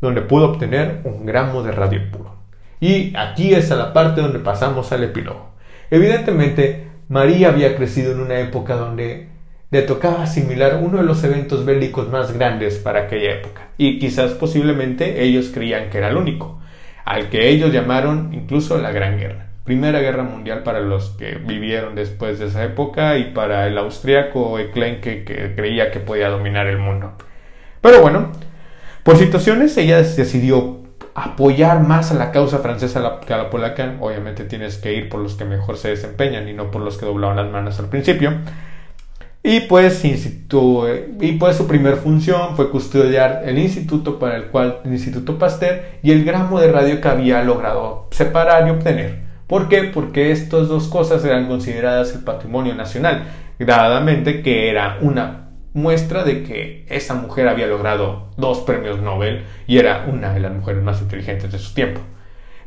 donde 0.00 0.20
pudo 0.20 0.50
obtener 0.50 1.00
un 1.04 1.24
gramo 1.24 1.62
de 1.62 1.72
radio 1.72 2.00
puro. 2.12 2.36
Y 2.80 3.16
aquí 3.16 3.54
es 3.54 3.70
la 3.70 3.94
parte 3.94 4.20
donde 4.20 4.38
pasamos 4.38 4.92
al 4.92 5.04
epílogo. 5.04 5.54
Evidentemente, 5.90 6.88
María 7.08 7.48
había 7.48 7.76
crecido 7.76 8.12
en 8.12 8.20
una 8.20 8.38
época 8.40 8.76
donde 8.76 9.28
le 9.70 9.82
tocaba 9.82 10.22
asimilar 10.22 10.80
uno 10.82 10.98
de 10.98 11.04
los 11.04 11.24
eventos 11.24 11.64
bélicos 11.64 12.10
más 12.10 12.32
grandes 12.32 12.76
para 12.76 13.02
aquella 13.02 13.32
época, 13.32 13.68
y 13.78 13.98
quizás 13.98 14.32
posiblemente 14.32 15.22
ellos 15.22 15.50
creían 15.52 15.90
que 15.90 15.98
era 15.98 16.08
el 16.08 16.16
único, 16.16 16.60
al 17.06 17.30
que 17.30 17.48
ellos 17.48 17.72
llamaron 17.72 18.34
incluso 18.34 18.76
la 18.78 18.90
Gran 18.90 19.16
Guerra. 19.18 19.46
Primera 19.64 20.00
Guerra 20.00 20.24
Mundial 20.24 20.62
para 20.64 20.80
los 20.80 21.10
que 21.10 21.36
vivieron 21.36 21.94
después 21.94 22.38
de 22.38 22.46
esa 22.46 22.64
época 22.64 23.16
y 23.16 23.32
para 23.32 23.66
el 23.68 23.78
austriaco 23.78 24.58
Ecklenke 24.58 25.24
que 25.24 25.54
creía 25.56 25.90
que 25.90 26.00
podía 26.00 26.28
dominar 26.28 26.66
el 26.66 26.78
mundo. 26.78 27.12
Pero 27.80 28.02
bueno, 28.02 28.32
por 29.04 29.16
situaciones 29.16 29.76
ella 29.76 30.02
decidió 30.02 30.80
apoyar 31.14 31.80
más 31.80 32.10
a 32.10 32.14
la 32.14 32.32
causa 32.32 32.58
francesa 32.58 33.20
que 33.24 33.32
a 33.32 33.38
la 33.38 33.50
polaca. 33.50 33.94
Obviamente 34.00 34.44
tienes 34.44 34.76
que 34.76 34.92
ir 34.92 35.08
por 35.08 35.20
los 35.20 35.34
que 35.34 35.44
mejor 35.44 35.76
se 35.76 35.88
desempeñan 35.88 36.48
y 36.48 36.52
no 36.52 36.70
por 36.72 36.82
los 36.82 36.98
que 36.98 37.06
doblaban 37.06 37.36
las 37.36 37.50
manos 37.50 37.78
al 37.78 37.88
principio. 37.88 38.32
Y 39.48 39.60
pues, 39.60 40.04
y 40.04 41.32
pues 41.38 41.56
su 41.56 41.68
primer 41.68 41.98
función 41.98 42.56
fue 42.56 42.68
custodiar 42.68 43.42
el 43.46 43.60
instituto 43.60 44.18
para 44.18 44.34
el 44.34 44.46
cual 44.46 44.80
el 44.84 44.92
Instituto 44.92 45.38
Pasteur 45.38 45.82
y 46.02 46.10
el 46.10 46.24
gramo 46.24 46.58
de 46.58 46.72
radio 46.72 47.00
que 47.00 47.06
había 47.06 47.44
logrado 47.44 48.08
separar 48.10 48.66
y 48.66 48.70
obtener. 48.70 49.20
¿Por 49.46 49.68
qué? 49.68 49.84
Porque 49.84 50.32
estas 50.32 50.66
dos 50.66 50.88
cosas 50.88 51.24
eran 51.24 51.46
consideradas 51.46 52.12
el 52.12 52.24
patrimonio 52.24 52.74
nacional, 52.74 53.22
gradadamente 53.56 54.42
que 54.42 54.68
era 54.68 54.98
una 55.00 55.50
muestra 55.74 56.24
de 56.24 56.42
que 56.42 56.84
esa 56.88 57.14
mujer 57.14 57.46
había 57.46 57.68
logrado 57.68 58.32
dos 58.36 58.62
premios 58.62 59.00
Nobel 59.00 59.44
y 59.68 59.78
era 59.78 60.06
una 60.12 60.32
de 60.32 60.40
las 60.40 60.54
mujeres 60.54 60.82
más 60.82 61.00
inteligentes 61.00 61.52
de 61.52 61.60
su 61.60 61.72
tiempo. 61.72 62.00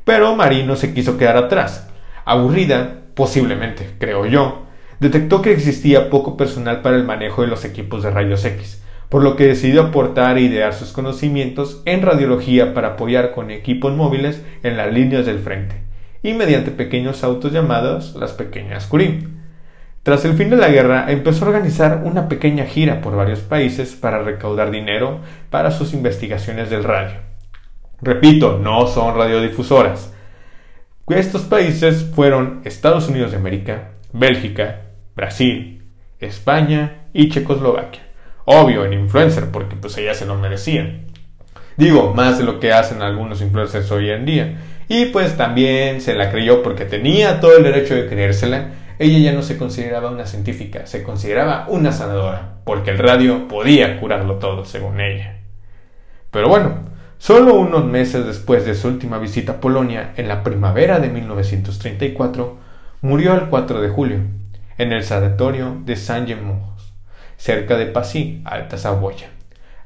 Pero 0.06 0.34
Marie 0.34 0.64
no 0.64 0.78
se 0.78 0.94
quiso 0.94 1.18
quedar 1.18 1.36
atrás. 1.36 1.90
Aburrida, 2.24 3.02
posiblemente, 3.16 3.96
creo 4.00 4.26
yo, 4.26 4.69
detectó 5.00 5.42
que 5.42 5.52
existía 5.52 6.10
poco 6.10 6.38
personal 6.38 6.82
para 6.82 6.98
el 6.98 7.04
manejo 7.04 7.42
de 7.42 7.48
los 7.48 7.66
equipos 7.66 8.04
de 8.04 8.12
rayos 8.12 8.44
X, 8.46 8.84
por 9.10 9.24
lo 9.24 9.36
que 9.36 9.48
decidió 9.48 9.84
aportar 9.84 10.38
e 10.38 10.42
idear 10.42 10.74
sus 10.74 10.92
conocimientos 10.92 11.82
en 11.86 12.02
radiología 12.02 12.74
para 12.74 12.90
apoyar 12.90 13.32
con 13.32 13.50
equipos 13.50 13.96
móviles 13.96 14.44
en 14.64 14.78
las 14.78 14.94
líneas 14.94 15.26
del 15.26 15.40
frente, 15.40 15.82
y 16.22 16.34
mediante 16.34 16.72
pequeños 16.72 17.24
autos 17.24 17.52
llamados 17.52 18.16
las 18.16 18.34
pequeñas 18.34 18.86
Curie. 18.86 19.28
Tras 20.04 20.26
el 20.26 20.34
fin 20.34 20.50
de 20.50 20.56
la 20.56 20.70
guerra, 20.70 21.12
empezó 21.12 21.46
a 21.46 21.50
organizar 21.50 22.04
una 22.06 22.30
pequeña 22.30 22.66
gira 22.66 23.02
por 23.02 23.16
varios 23.16 23.40
países 23.40 23.96
para 23.96 24.22
recaudar 24.22 24.72
dinero 24.72 25.20
para 25.50 25.72
sus 25.72 25.94
investigaciones 25.94 26.70
del 26.70 26.84
radio. 26.84 27.18
Repito, 28.02 28.60
no 28.62 28.88
son 28.88 29.16
radiodifusoras. 29.16 30.14
Estos 31.10 31.42
países 31.42 32.12
fueron 32.16 32.62
Estados 32.64 33.10
Unidos 33.10 33.32
de 33.32 33.38
América, 33.38 33.92
Bélgica, 34.14 34.89
Brasil, 35.20 35.84
España 36.18 37.02
y 37.12 37.28
Checoslovaquia. 37.28 38.04
Obvio, 38.46 38.86
en 38.86 38.94
influencer, 38.94 39.52
porque 39.52 39.76
pues 39.76 39.98
ellas 39.98 40.16
se 40.16 40.26
lo 40.26 40.36
merecían. 40.36 41.08
Digo, 41.76 42.14
más 42.14 42.38
de 42.38 42.46
lo 42.46 42.62
que 42.62 42.72
hacen 42.72 43.02
algunos 43.02 43.42
influencers 43.42 43.92
hoy 43.92 44.12
en 44.12 44.26
día. 44.26 44.62
Y 44.88 45.08
pues 45.08 45.36
también 45.36 46.00
se 46.00 46.16
la 46.16 46.32
creyó 46.32 46.64
porque 46.64 46.86
tenía 46.86 47.42
todo 47.42 47.58
el 47.58 47.64
derecho 47.64 47.96
de 47.96 48.08
creérsela. 48.08 48.70
Ella 48.98 49.20
ya 49.20 49.34
no 49.34 49.44
se 49.44 49.58
consideraba 49.58 50.10
una 50.10 50.26
científica, 50.26 50.86
se 50.86 51.04
consideraba 51.04 51.66
una 51.68 51.92
sanadora, 51.92 52.60
porque 52.64 52.92
el 52.92 52.98
radio 52.98 53.50
podía 53.50 54.00
curarlo 54.00 54.36
todo, 54.36 54.64
según 54.64 55.02
ella. 55.02 55.40
Pero 56.32 56.48
bueno, 56.48 56.80
solo 57.18 57.56
unos 57.56 57.84
meses 57.84 58.26
después 58.26 58.66
de 58.66 58.74
su 58.74 58.88
última 58.88 59.18
visita 59.20 59.54
a 59.54 59.60
Polonia, 59.60 60.14
en 60.16 60.30
la 60.30 60.44
primavera 60.44 61.00
de 61.00 61.10
1934, 61.10 62.58
murió 63.02 63.36
el 63.36 63.50
4 63.50 63.82
de 63.82 63.90
julio, 63.90 64.20
en 64.80 64.94
el 64.94 65.04
sanatorio 65.04 65.78
de 65.86 65.98
Saint-Gemous, 65.98 66.94
cerca 67.36 67.78
de 67.78 67.86
Passy, 67.86 68.42
Alta 68.46 68.78
Saboya, 68.78 69.28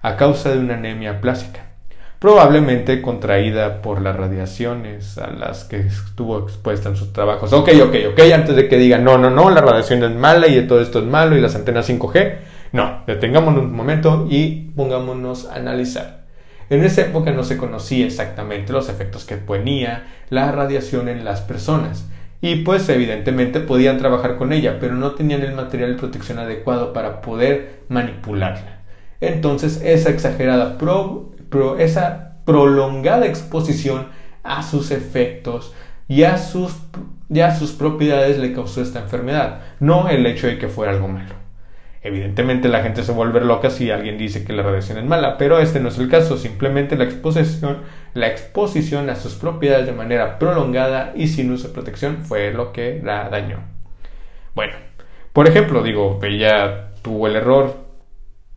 a 0.03 0.15
causa 0.17 0.51
de 0.51 0.59
una 0.59 0.75
anemia 0.75 1.19
plástica. 1.19 1.65
probablemente 2.19 3.01
contraída 3.01 3.81
por 3.81 4.01
las 4.01 4.15
radiaciones 4.15 5.17
a 5.17 5.31
las 5.31 5.65
que 5.65 5.79
estuvo 5.79 6.39
expuesta 6.39 6.87
en 6.87 6.95
sus 6.95 7.11
trabajos. 7.11 7.51
Ok, 7.51 7.69
ok, 7.83 7.95
ok, 8.13 8.19
antes 8.33 8.55
de 8.55 8.69
que 8.69 8.77
digan, 8.77 9.03
no, 9.03 9.17
no, 9.17 9.29
no, 9.29 9.49
la 9.49 9.59
radiación 9.59 10.03
es 10.05 10.11
mala 10.11 10.47
y 10.47 10.65
todo 10.65 10.79
esto 10.79 10.99
es 10.99 11.05
malo 11.05 11.35
y 11.35 11.41
las 11.41 11.55
antenas 11.55 11.89
5G, 11.89 12.35
no, 12.71 13.03
detengámonos 13.07 13.65
un 13.65 13.73
momento 13.73 14.27
y 14.29 14.71
pongámonos 14.75 15.47
a 15.47 15.55
analizar. 15.55 16.23
En 16.69 16.83
esa 16.85 17.01
época 17.01 17.31
no 17.31 17.43
se 17.43 17.57
conocía 17.57 18.05
exactamente 18.05 18.71
los 18.71 18.87
efectos 18.87 19.25
que 19.25 19.35
ponía 19.35 20.05
la 20.29 20.51
radiación 20.51 21.09
en 21.09 21.25
las 21.25 21.41
personas 21.41 22.05
y 22.43 22.57
pues 22.57 22.89
evidentemente 22.89 23.61
podían 23.61 23.97
trabajar 23.97 24.35
con 24.35 24.51
ella, 24.51 24.77
pero 24.77 24.95
no 24.95 25.11
tenían 25.11 25.43
el 25.43 25.53
material 25.53 25.93
de 25.93 25.97
protección 25.99 26.39
adecuado 26.39 26.91
para 26.91 27.21
poder 27.21 27.83
manipularla. 27.87 28.81
Entonces 29.21 29.81
esa 29.81 30.09
exagerada 30.09 30.77
pro 30.77 31.31
esa 31.79 32.39
prolongada 32.43 33.27
exposición 33.27 34.07
a 34.43 34.61
sus 34.61 34.91
efectos 34.91 35.73
y 36.09 36.23
a 36.23 36.37
sus, 36.37 36.73
sus 37.57 37.71
propiedades 37.71 38.37
le 38.39 38.51
causó 38.51 38.81
esta 38.81 38.99
enfermedad, 38.99 39.61
no 39.79 40.09
el 40.09 40.25
hecho 40.25 40.47
de 40.47 40.57
que 40.57 40.67
fuera 40.67 40.91
algo 40.91 41.07
malo. 41.07 41.42
Evidentemente 42.03 42.67
la 42.67 42.83
gente 42.83 43.03
se 43.03 43.13
vuelve 43.13 43.39
loca 43.41 43.69
si 43.69 43.89
alguien 43.89 44.17
dice 44.17 44.43
que 44.43 44.53
la 44.53 44.61
radiación 44.61 44.97
es 44.97 45.05
mala, 45.05 45.37
pero 45.37 45.59
este 45.59 45.79
no 45.79 45.87
es 45.87 45.97
el 45.97 46.09
caso, 46.09 46.37
simplemente 46.37 46.97
la 46.97 47.05
exposición, 47.05 47.77
la 48.13 48.27
exposición 48.27 49.09
a 49.09 49.15
sus 49.15 49.35
propiedades 49.35 49.85
de 49.85 49.93
manera 49.93 50.37
prolongada 50.37 51.13
y 51.15 51.29
sin 51.29 51.51
uso 51.51 51.69
de 51.69 51.73
protección 51.73 52.17
fue 52.25 52.51
lo 52.51 52.73
que 52.73 53.01
la 53.03 53.29
dañó. 53.29 53.59
Bueno, 54.53 54.73
por 55.31 55.47
ejemplo, 55.47 55.81
digo, 55.81 56.19
ella 56.21 56.91
tuvo 57.01 57.27
el 57.27 57.37
error 57.37 57.83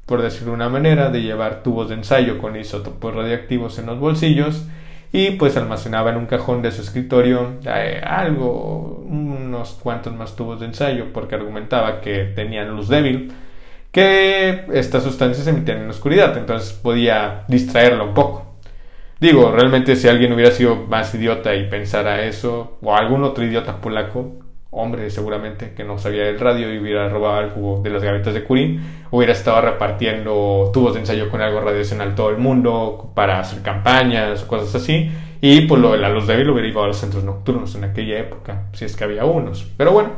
por 0.06 0.22
decirlo 0.22 0.50
de 0.50 0.54
una 0.54 0.68
manera, 0.68 1.10
de 1.10 1.20
llevar 1.20 1.64
tubos 1.64 1.88
de 1.88 1.96
ensayo 1.96 2.38
con 2.38 2.56
isótopos 2.56 3.14
radiactivos 3.14 3.78
en 3.78 3.86
los 3.86 3.98
bolsillos 3.98 4.66
y 5.16 5.30
pues 5.30 5.56
almacenaba 5.56 6.10
en 6.10 6.18
un 6.18 6.26
cajón 6.26 6.60
de 6.60 6.70
su 6.70 6.82
escritorio 6.82 7.54
eh, 7.64 8.02
algo, 8.04 9.02
unos 9.08 9.70
cuantos 9.82 10.12
más 10.12 10.36
tubos 10.36 10.60
de 10.60 10.66
ensayo 10.66 11.06
porque 11.14 11.36
argumentaba 11.36 12.02
que 12.02 12.24
tenían 12.34 12.76
luz 12.76 12.88
débil, 12.88 13.32
que 13.90 14.66
estas 14.74 15.04
sustancias 15.04 15.46
emitían 15.46 15.78
en 15.78 15.84
la 15.84 15.92
oscuridad, 15.92 16.36
entonces 16.36 16.74
podía 16.74 17.44
distraerla 17.48 18.04
un 18.04 18.12
poco. 18.12 18.56
Digo, 19.18 19.50
realmente 19.52 19.96
si 19.96 20.06
alguien 20.06 20.34
hubiera 20.34 20.50
sido 20.50 20.76
más 20.76 21.14
idiota 21.14 21.54
y 21.54 21.66
pensara 21.70 22.26
eso, 22.26 22.76
o 22.82 22.94
algún 22.94 23.24
otro 23.24 23.42
idiota 23.42 23.80
polaco, 23.80 24.34
hombre 24.76 25.10
seguramente 25.10 25.72
que 25.74 25.84
no 25.84 25.98
sabía 25.98 26.24
del 26.24 26.38
radio 26.38 26.72
y 26.72 26.78
hubiera 26.78 27.08
robado 27.08 27.36
algo 27.36 27.80
de 27.82 27.90
las 27.90 28.02
gavetas 28.02 28.34
de 28.34 28.44
Curín, 28.44 28.82
hubiera 29.10 29.32
estado 29.32 29.60
repartiendo 29.62 30.70
tubos 30.72 30.94
de 30.94 31.00
ensayo 31.00 31.30
con 31.30 31.40
algo 31.40 31.60
radiacional 31.60 32.14
todo 32.14 32.30
el 32.30 32.38
mundo 32.38 33.10
para 33.14 33.40
hacer 33.40 33.62
campañas 33.62 34.42
o 34.42 34.46
cosas 34.46 34.74
así. 34.74 35.10
Y 35.40 35.62
pues, 35.62 35.80
lo 35.80 35.92
de 35.92 35.98
la 35.98 36.10
luz 36.10 36.26
débil 36.26 36.50
hubiera 36.50 36.68
ido 36.68 36.82
a 36.82 36.86
los 36.86 36.98
centros 36.98 37.24
nocturnos 37.24 37.74
en 37.74 37.84
aquella 37.84 38.18
época, 38.18 38.68
si 38.72 38.84
es 38.84 38.96
que 38.96 39.04
había 39.04 39.24
unos. 39.24 39.66
Pero 39.76 39.92
bueno, 39.92 40.10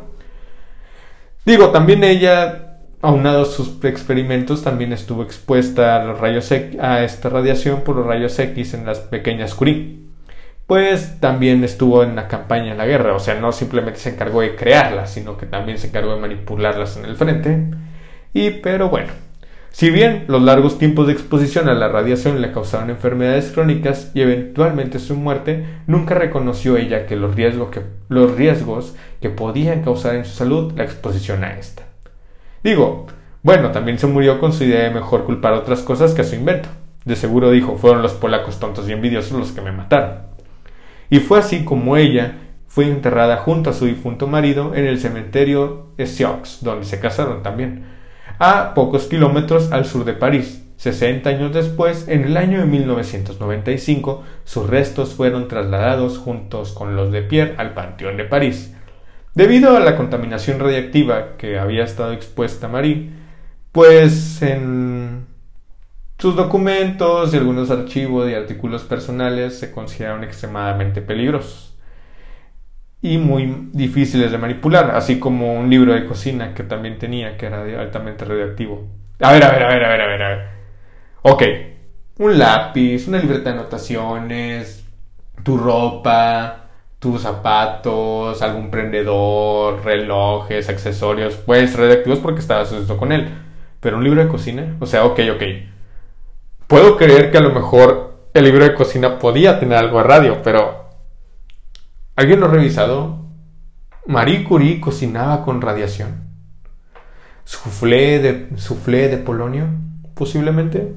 digo, 1.45 1.71
también 1.71 2.05
ella, 2.05 2.79
aunado 3.01 3.43
a 3.43 3.45
sus 3.45 3.85
experimentos, 3.85 4.63
también 4.63 4.93
estuvo 4.93 5.23
expuesta 5.23 5.97
a 6.01 6.05
los 6.05 6.19
rayos 6.19 6.51
a 6.81 7.05
esta 7.05 7.29
radiación 7.29 7.83
por 7.83 7.97
los 7.97 8.07
rayos 8.07 8.39
X 8.39 8.75
en 8.75 8.87
las 8.87 9.01
pequeñas 9.01 9.55
Curie 9.55 10.08
pues 10.69 11.19
también 11.19 11.65
estuvo 11.65 12.03
en 12.03 12.15
la 12.15 12.29
campaña 12.29 12.73
en 12.73 12.77
la 12.79 12.85
guerra, 12.85 13.15
o 13.15 13.21
sea, 13.21 13.41
no 13.41 13.53
simplemente 13.53 14.01
se 14.01 14.11
encargó 14.11 14.43
de 14.43 14.55
crearlas, 14.55 15.11
sino 15.11 15.39
que 15.39 15.47
también 15.47 15.79
se 15.79 15.87
encargó 15.87 16.15
de 16.15 16.21
manipularlas 16.21 16.99
en 16.99 17.07
el 17.07 17.17
frente. 17.17 17.71
Y 18.35 18.51
pero 18.51 18.91
bueno, 18.91 19.09
si 19.71 19.89
bien 19.89 20.27
los 20.29 20.43
largos 20.43 20.77
tiempos 20.77 21.07
de 21.07 21.15
exposición 21.15 21.71
a 21.71 21.73
la 21.73 21.89
radiación 21.89 22.43
le 22.43 22.53
causaron 22.53 22.91
enfermedades 22.91 23.51
crónicas 23.51 24.11
y 24.13 24.21
eventualmente 24.21 24.99
su 24.99 25.17
muerte, 25.17 25.65
nunca 25.87 26.15
reconoció 26.15 26.77
ella 26.77 27.07
que 27.07 27.17
los 27.17 27.35
riesgos 27.35 27.71
que, 27.71 27.81
los 28.11 28.37
riesgos 28.37 28.95
que 29.23 29.31
podían 29.31 29.83
causar 29.83 30.17
en 30.17 30.27
su 30.27 30.35
salud 30.35 30.75
la 30.77 30.85
exposición 30.85 31.45
a 31.45 31.59
esta. 31.59 31.85
Digo, 32.63 33.07
bueno, 33.43 33.71
también 33.71 33.99
se 33.99 34.07
murió 34.07 34.39
con 34.39 34.53
su 34.53 34.65
idea 34.65 34.85
de 34.85 34.91
mejor 34.91 35.25
culpar 35.25 35.55
otras 35.55 35.81
cosas 35.81 36.13
que 36.13 36.21
a 36.21 36.25
su 36.25 36.35
invento. 36.35 36.69
De 37.07 37.17
seguro 37.17 37.53
dijo, 37.53 37.79
fueron 37.79 38.03
los 38.03 38.13
polacos 38.13 38.61
tontos 38.61 38.87
y 38.87 38.93
envidiosos 38.93 39.33
los 39.33 39.53
que 39.53 39.63
me 39.63 39.73
mataron. 39.73 40.28
Y 41.11 41.21
fue 41.21 41.39
así 41.39 41.65
como 41.65 41.97
ella 41.97 42.39
fue 42.67 42.87
enterrada 42.87 43.39
junto 43.39 43.71
a 43.71 43.73
su 43.73 43.87
difunto 43.87 44.27
marido 44.27 44.75
en 44.75 44.87
el 44.87 45.01
cementerio 45.01 45.89
Sioux, 46.05 46.59
donde 46.61 46.85
se 46.85 47.01
casaron 47.01 47.43
también, 47.43 47.87
a 48.39 48.75
pocos 48.75 49.07
kilómetros 49.07 49.73
al 49.73 49.87
sur 49.87 50.05
de 50.05 50.13
París. 50.13 50.65
60 50.77 51.29
años 51.29 51.53
después, 51.53 52.07
en 52.07 52.23
el 52.25 52.37
año 52.37 52.61
de 52.61 52.67
1995, 52.67 54.23
sus 54.45 54.69
restos 54.69 55.15
fueron 55.15 55.49
trasladados 55.49 56.19
juntos 56.19 56.73
con 56.73 56.95
los 56.95 57.11
de 57.11 57.23
Pierre 57.23 57.55
al 57.57 57.75
Panteón 57.75 58.17
de 58.17 58.25
París. 58.25 58.75
Debido 59.35 59.77
a 59.77 59.81
la 59.81 59.97
contaminación 59.97 60.61
radiactiva 60.61 61.37
que 61.37 61.59
había 61.59 61.85
estado 61.85 62.13
expuesta 62.13 62.69
Marie, 62.69 63.11
pues 63.73 64.41
en 64.43 65.28
sus 66.19 66.35
documentos 66.35 67.33
y 67.33 67.37
algunos 67.37 67.71
archivos 67.71 68.29
y 68.29 68.35
artículos 68.35 68.83
personales 68.83 69.59
se 69.59 69.71
consideraron 69.71 70.25
extremadamente 70.25 71.01
peligrosos 71.01 71.77
y 73.01 73.19
muy 73.19 73.69
difíciles 73.73 74.33
de 74.33 74.39
manipular, 74.39 74.91
así 74.91 75.21
como 75.21 75.55
un 75.55 75.71
libro 75.71 75.93
de 75.93 76.07
cocina 76.07 76.55
que 76.55 76.65
también 76.65 76.99
tenía, 76.99 77.37
que 77.37 77.47
era 77.47 77.63
altamente 77.81 78.25
radioactivo. 78.25 78.89
A 79.21 79.33
ver, 79.33 79.45
a 79.45 79.51
ver, 79.53 79.63
a 79.63 79.69
ver, 79.69 79.85
a 79.85 79.89
ver, 79.89 80.23
a 80.23 80.29
ver. 80.29 80.49
Ok, 81.23 81.43
un 82.19 82.39
lápiz, 82.39 83.07
una 83.07 83.19
libreta 83.19 83.53
de 83.53 83.59
anotaciones, 83.61 84.85
tu 85.45 85.57
ropa, 85.57 86.65
tus 86.99 87.23
zapatos, 87.23 88.43
algún 88.43 88.71
prendedor, 88.71 89.85
relojes, 89.85 90.69
accesorios, 90.69 91.37
pues 91.37 91.77
radioactivos 91.77 92.19
porque 92.19 92.41
estabas 92.41 92.69
asociado 92.69 92.99
con 92.99 93.13
él. 93.13 93.29
Pero 93.81 93.99
un 93.99 94.05
libro 94.05 94.21
de 94.21 94.29
cocina, 94.29 94.77
o 94.81 94.87
sea, 94.87 95.05
ok, 95.05 95.21
ok 95.35 95.43
Puedo 96.69 96.99
creer 96.99 97.31
que 97.31 97.39
a 97.39 97.41
lo 97.41 97.51
mejor 97.51 98.29
el 98.35 98.45
libro 98.45 98.63
de 98.63 98.75
cocina 98.75 99.19
podía 99.19 99.59
tener 99.59 99.79
algo 99.79 99.99
de 99.99 100.05
radio, 100.05 100.43
pero 100.45 100.85
¿alguien 102.15 102.41
lo 102.41 102.47
ha 102.47 102.51
revisado? 102.51 103.25
Marie 104.05 104.45
Curie 104.45 104.79
cocinaba 104.79 105.47
con 105.47 105.63
radiación. 105.63 106.29
¿Soufflé 107.45 108.19
de, 108.19 108.59
soufflé 108.59 109.09
de 109.09 109.17
polonio? 109.17 109.65
Posiblemente. 110.15 110.93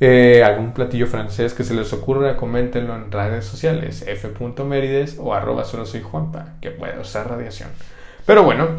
Eh, 0.00 0.42
algún 0.44 0.74
platillo 0.74 1.06
francés 1.06 1.54
que 1.54 1.62
se 1.62 1.74
les 1.74 1.92
ocurra, 1.92 2.36
coméntenlo 2.36 2.96
en 2.96 3.12
redes 3.12 3.44
sociales, 3.44 4.04
f.merides 4.08 5.18
o 5.20 5.34
arroba 5.34 5.64
solo 5.64 5.86
soy 5.86 6.02
Juanpa, 6.02 6.56
que 6.60 6.72
puede 6.72 6.98
usar 6.98 7.30
radiación. 7.30 7.70
Pero 8.26 8.42
bueno, 8.42 8.70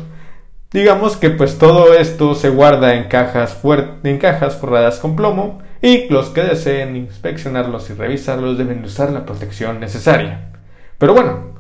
Digamos 0.72 1.16
que 1.16 1.30
pues 1.30 1.58
todo 1.58 1.94
esto 1.94 2.36
se 2.36 2.50
guarda 2.50 2.96
en 2.96 3.06
cajas, 3.06 3.58
en 4.04 4.18
cajas 4.18 4.58
forradas 4.58 5.00
con 5.00 5.16
plomo 5.16 5.62
y 5.82 6.10
los 6.10 6.30
que 6.30 6.44
deseen 6.44 6.98
inspeccionarlos 6.98 7.90
y 7.90 7.94
revisarlos 7.94 8.58
deben 8.58 8.84
usar 8.84 9.12
la 9.12 9.26
protección 9.26 9.80
necesaria. 9.80 10.52
Pero 10.98 11.14
bueno, 11.14 11.56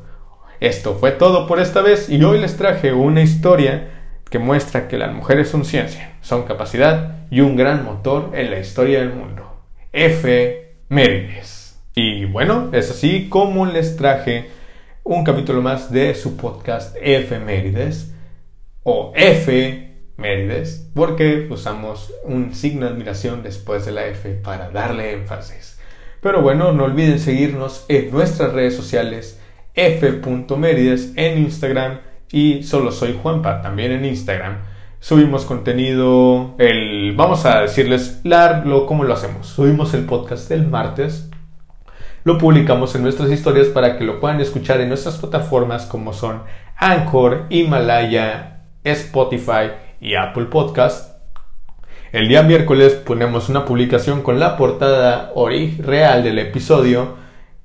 esto 0.60 0.96
fue 0.96 1.12
todo 1.12 1.48
por 1.48 1.62
esta 1.62 1.82
vez 1.82 2.10
y 2.10 2.22
hoy 2.22 2.40
les 2.40 2.58
traje 2.58 2.92
una 2.92 3.22
historia 3.22 3.92
que 4.30 4.40
muestra 4.40 4.90
que 4.90 4.98
las 4.98 5.14
mujeres 5.14 5.48
son 5.48 5.64
ciencia, 5.64 6.18
son 6.22 6.44
capacidad 6.44 7.28
y 7.32 7.40
un 7.40 7.56
gran 7.56 7.86
motor 7.86 8.32
en 8.34 8.52
la 8.52 8.60
historia 8.60 9.00
del 9.00 9.14
mundo. 9.14 9.62
F. 9.94 10.76
Mérides. 10.90 11.80
Y 11.96 12.26
bueno, 12.26 12.70
es 12.74 12.92
así 12.92 13.30
como 13.30 13.66
les 13.66 13.96
traje 13.96 14.50
un 15.04 15.24
capítulo 15.24 15.62
más 15.62 15.92
de 15.94 16.14
su 16.14 16.36
podcast 16.36 16.96
F. 17.02 17.40
O 18.90 19.12
F 19.18 19.98
Mérides, 20.16 20.90
porque 20.96 21.46
usamos 21.52 22.14
un 22.24 22.56
signo 22.56 22.86
de 22.86 22.94
admiración 22.94 23.44
después 23.44 23.86
de 23.86 23.92
la 23.92 24.08
F 24.08 24.30
para 24.36 24.70
darle 24.70 25.12
énfasis. 25.12 25.78
Pero 26.22 26.42
bueno, 26.42 26.72
no 26.72 26.86
olviden 26.86 27.20
seguirnos 27.20 27.84
en 27.90 28.10
nuestras 28.12 28.54
redes 28.54 28.78
sociales 28.78 29.42
f.mérides 29.74 31.12
en 31.18 31.38
Instagram 31.40 32.00
y 32.32 32.64
solo 32.64 32.94
soy 32.94 33.20
Juanpa 33.22 33.62
también 33.62 33.92
en 33.92 34.06
Instagram. 34.06 34.60
Subimos 35.02 35.44
contenido 35.44 36.56
el 36.58 37.14
vamos 37.14 37.46
a 37.46 37.64
decirles 37.64 38.22
largo 38.24 38.86
cómo 38.86 39.04
lo 39.04 39.16
hacemos. 39.16 39.48
Subimos 39.48 39.94
el 39.96 40.06
podcast 40.06 40.50
el 40.50 40.66
martes. 40.66 41.30
Lo 42.24 42.38
publicamos 42.38 42.96
en 42.96 43.04
nuestras 43.04 43.30
historias 43.32 43.68
para 43.68 43.98
que 43.98 44.06
lo 44.06 44.22
puedan 44.22 44.40
escuchar 44.40 44.80
en 44.80 44.88
nuestras 44.88 45.18
plataformas 45.18 45.86
como 45.86 46.14
son 46.14 46.44
Anchor, 46.78 47.48
Himalaya, 47.50 48.57
Spotify 48.92 49.72
y 50.00 50.16
Apple 50.16 50.46
Podcast. 50.46 51.18
El 52.12 52.30
día 52.30 52.42
miércoles 52.42 52.94
ponemos 52.94 53.50
una 53.50 53.66
publicación 53.66 54.22
con 54.22 54.40
la 54.40 54.56
portada 54.56 55.34
real 55.80 56.24
del 56.24 56.40
episodio, 56.40 57.16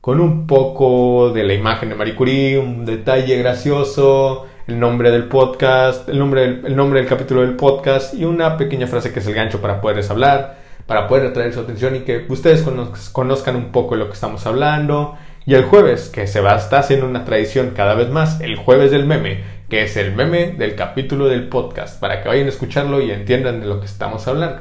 con 0.01 0.20
un 0.20 0.47
poco 0.49 1.31
de 1.31 1.45
la 1.45 1.55
imagen 1.55 1.91
de 1.91 1.95
Marie 1.95 2.16
Curie, 2.16 2.59
un 2.59 2.85
detalle 2.85 3.39
gracioso, 3.39 4.47
el 4.66 4.81
nombre 4.81 5.12
del 5.12 5.25
podcast, 5.25 6.09
el 6.09 6.18
nombre 6.18 6.41
del, 6.41 6.66
el 6.66 6.77
nombre 6.77 7.01
del 7.01 7.09
capítulo 7.09 7.43
del 7.43 7.55
podcast 7.55 8.14
y 8.14 8.25
una 8.25 8.57
pequeña 8.57 8.89
frase 8.89 9.12
que 9.12 9.20
es 9.20 9.27
el 9.27 9.35
gancho 9.35 9.61
para 9.61 9.81
poderles 9.81 10.11
hablar. 10.11 10.61
para 10.87 11.07
poder 11.07 11.27
atraer 11.27 11.53
su 11.55 11.61
atención 11.61 11.95
y 11.95 12.01
que 12.01 12.27
ustedes 12.29 12.66
conozcan 13.12 13.55
un 13.55 13.70
poco 13.70 13.95
de 13.95 14.01
lo 14.01 14.09
que 14.09 14.14
estamos 14.14 14.45
hablando. 14.47 15.16
Y 15.47 15.55
el 15.55 15.64
jueves, 15.64 16.09
que 16.09 16.27
se 16.27 16.41
va 16.41 16.55
a 16.55 16.59
estar 16.59 16.81
haciendo 16.81 17.07
una 17.07 17.25
tradición 17.25 17.73
cada 17.75 17.95
vez 17.95 18.11
más, 18.11 18.41
el 18.41 18.57
jueves 18.57 18.91
del 18.91 19.07
meme, 19.07 19.43
que 19.73 19.85
es 19.85 19.97
el 19.97 20.14
meme 20.14 20.49
del 20.49 20.75
capítulo 20.75 21.29
del 21.29 21.49
podcast, 21.49 21.99
para 21.99 22.23
que 22.23 22.29
vayan 22.29 22.45
a 22.45 22.51
escucharlo 22.51 23.01
y 23.01 23.11
entiendan 23.11 23.62
de 23.62 23.66
lo 23.66 23.81
que 23.81 23.87
estamos 23.87 24.29
hablando. 24.29 24.61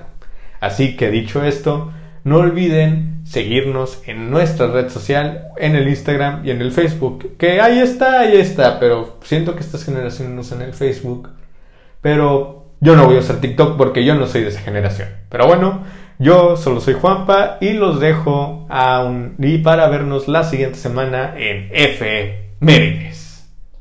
Así 0.61 0.95
que 0.95 1.11
dicho 1.11 1.43
esto, 1.43 1.91
no 2.23 2.37
olviden 2.37 3.19
seguirnos 3.25 4.01
en 4.05 4.31
nuestra 4.31 4.67
red 4.67 4.87
social, 4.87 5.49
en 5.57 5.75
el 5.75 5.89
Instagram 5.89 6.47
y 6.47 6.51
en 6.51 6.61
el 6.61 6.71
Facebook. 6.71 7.35
Que 7.37 7.59
ahí 7.59 7.79
está, 7.79 8.21
ahí 8.21 8.37
está, 8.37 8.79
pero 8.79 9.17
siento 9.21 9.53
que 9.53 9.59
estas 9.59 9.83
generaciones 9.83 10.33
no 10.33 10.39
usan 10.39 10.61
el 10.61 10.73
Facebook. 10.73 11.27
Pero 11.99 12.67
yo 12.79 12.95
no 12.95 13.05
voy 13.05 13.17
a 13.17 13.19
usar 13.19 13.41
TikTok 13.41 13.75
porque 13.75 14.05
yo 14.05 14.15
no 14.15 14.27
soy 14.27 14.43
de 14.43 14.47
esa 14.47 14.61
generación. 14.61 15.09
Pero 15.27 15.45
bueno, 15.45 15.83
yo 16.19 16.55
solo 16.55 16.79
soy 16.79 16.93
Juanpa 16.93 17.57
y 17.59 17.73
los 17.73 17.99
dejo 17.99 18.65
a 18.69 19.03
un... 19.03 19.35
y 19.39 19.57
para 19.57 19.89
vernos 19.89 20.29
la 20.29 20.45
siguiente 20.45 20.77
semana 20.77 21.33
en 21.37 21.67
F. 21.73 22.53
Mérides. 22.61 23.30